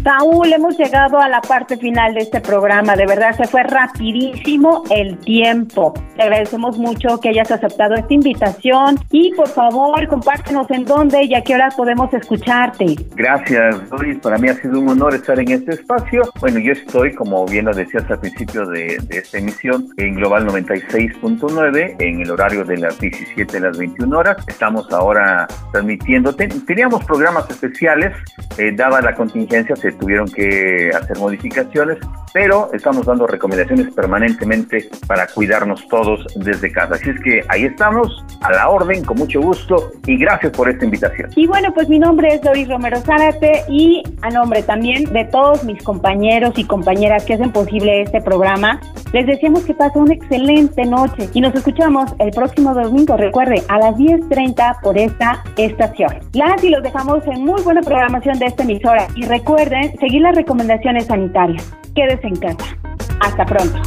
Raúl, 0.05 0.53
hemos 0.53 0.77
llegado 0.77 1.19
a 1.19 1.31
la 1.31 1.40
parte 1.40 1.79
final 1.79 2.12
de 2.12 2.21
este 2.21 2.38
programa. 2.43 2.95
De 2.95 3.07
verdad, 3.07 3.35
se 3.38 3.45
fue 3.45 3.62
rapidísimo 3.62 4.83
el 4.90 5.17
tiempo. 5.21 5.95
Te 6.14 6.25
agradecemos 6.25 6.77
mucho 6.77 7.19
que 7.21 7.31
hayas 7.31 7.51
aceptado 7.51 7.95
esta 7.95 8.12
invitación 8.12 8.99
y 9.11 9.33
por 9.33 9.49
favor, 9.49 10.07
compártenos 10.09 10.71
en 10.71 10.85
dónde 10.85 11.25
y 11.25 11.35
a 11.35 11.40
qué 11.40 11.55
hora 11.55 11.71
podemos 11.75 12.12
escucharte. 12.12 12.97
Gracias, 13.14 13.88
Doris. 13.88 14.19
Para 14.19 14.37
mí 14.37 14.51
ha 14.51 14.55
sido 14.57 14.79
un 14.79 14.90
honor 14.90 15.14
estar 15.14 15.40
en 15.40 15.51
este 15.51 15.73
espacio. 15.73 16.23
Bueno, 16.38 16.59
yo 16.59 16.73
estoy, 16.73 17.14
como 17.14 17.47
bien 17.47 17.64
lo 17.64 17.73
decías 17.73 18.05
al 18.11 18.21
principio 18.21 18.67
de, 18.67 18.99
esta 19.09 19.38
emisión, 19.38 19.88
en 19.97 20.17
Global 20.17 20.47
96.9, 20.47 21.97
en 21.99 22.21
el 22.21 22.31
horario 22.31 22.62
de 22.64 22.77
las 22.77 23.01
17 23.01 23.57
a 23.57 23.61
las 23.61 23.79
21 23.79 24.19
horas. 24.19 24.37
Estamos 24.47 24.93
ahora 24.93 25.47
transmitiendo. 25.73 26.35
teníamos 26.35 27.03
programas 27.07 27.49
especiales, 27.49 28.14
eh, 28.59 28.71
dada 28.77 29.01
la 29.01 29.14
contingencia, 29.14 29.75
se 29.77 29.94
tuvieron 29.95 30.29
que 30.29 30.91
hacer 30.95 31.19
modificaciones, 31.19 31.99
pero 32.33 32.71
estamos 32.73 33.07
dando 33.07 33.27
recomendaciones 33.27 33.93
permanentemente 33.95 34.89
para 35.07 35.27
cuidarnos 35.27 35.87
todos 35.89 36.27
desde 36.37 36.73
casa. 36.73 36.95
Así 36.95 37.11
es 37.11 37.21
que 37.21 37.43
ahí 37.49 37.65
estamos, 37.65 38.25
a 38.43 38.53
la 38.53 38.69
orden, 38.69 39.05
con 39.05 39.19
mucho 39.19 39.41
gusto 39.41 39.93
y 40.07 40.19
gracias 40.19 40.53
por 40.53 40.69
esta 40.69 40.85
invitación. 40.85 41.31
Y 41.37 41.47
bueno, 41.47 41.73
pues 41.73 41.89
mi 41.89 41.99
nombre 41.99 42.35
es 42.35 42.43
Doris 42.43 42.69
Romero 42.69 43.01
Zárate 43.01 43.63
y 43.69 44.03
a 44.23 44.31
nombre 44.31 44.63
también 44.63 45.05
de 45.13 45.25
todos 45.27 45.65
mis 45.65 45.83
compañeros 45.83 46.55
y 46.57 46.65
compañeras 46.65 47.25
que 47.25 47.35
hacen 47.35 47.53
posible 47.53 48.03
este 48.03 48.21
programa, 48.21 48.81
les 49.13 49.27
deseamos 49.27 49.65
que 49.65 49.75
pasen 49.75 50.03
una 50.03 50.15
excelente 50.15 50.85
noche 50.85 51.29
y 51.33 51.41
nos 51.41 51.55
escuchamos 51.55 52.13
el 52.19 52.31
próximo 52.31 52.75
domingo, 52.75 53.17
recuerde, 53.17 53.63
a 53.69 53.79
las 53.79 53.95
10.30 53.95 54.81
por 54.81 54.99
esta 54.99 55.43
estación. 55.57 56.19
Las 56.33 56.63
y 56.65 56.71
los 56.71 56.83
dejamos 56.83 57.25
en 57.27 57.45
muy 57.45 57.63
buena 57.63 57.81
programación 57.81 58.39
de 58.39 58.47
esta 58.47 58.65
emisora 58.65 59.07
y 59.15 59.25
recuerden 59.27 59.84
seguir 60.01 60.23
las 60.23 60.35
recomendaciones 60.35 61.07
sanitarias. 61.07 61.73
Quédese 61.94 62.27
en 62.27 62.37
casa. 62.37 62.77
Hasta 63.20 63.44
pronto. 63.44 63.79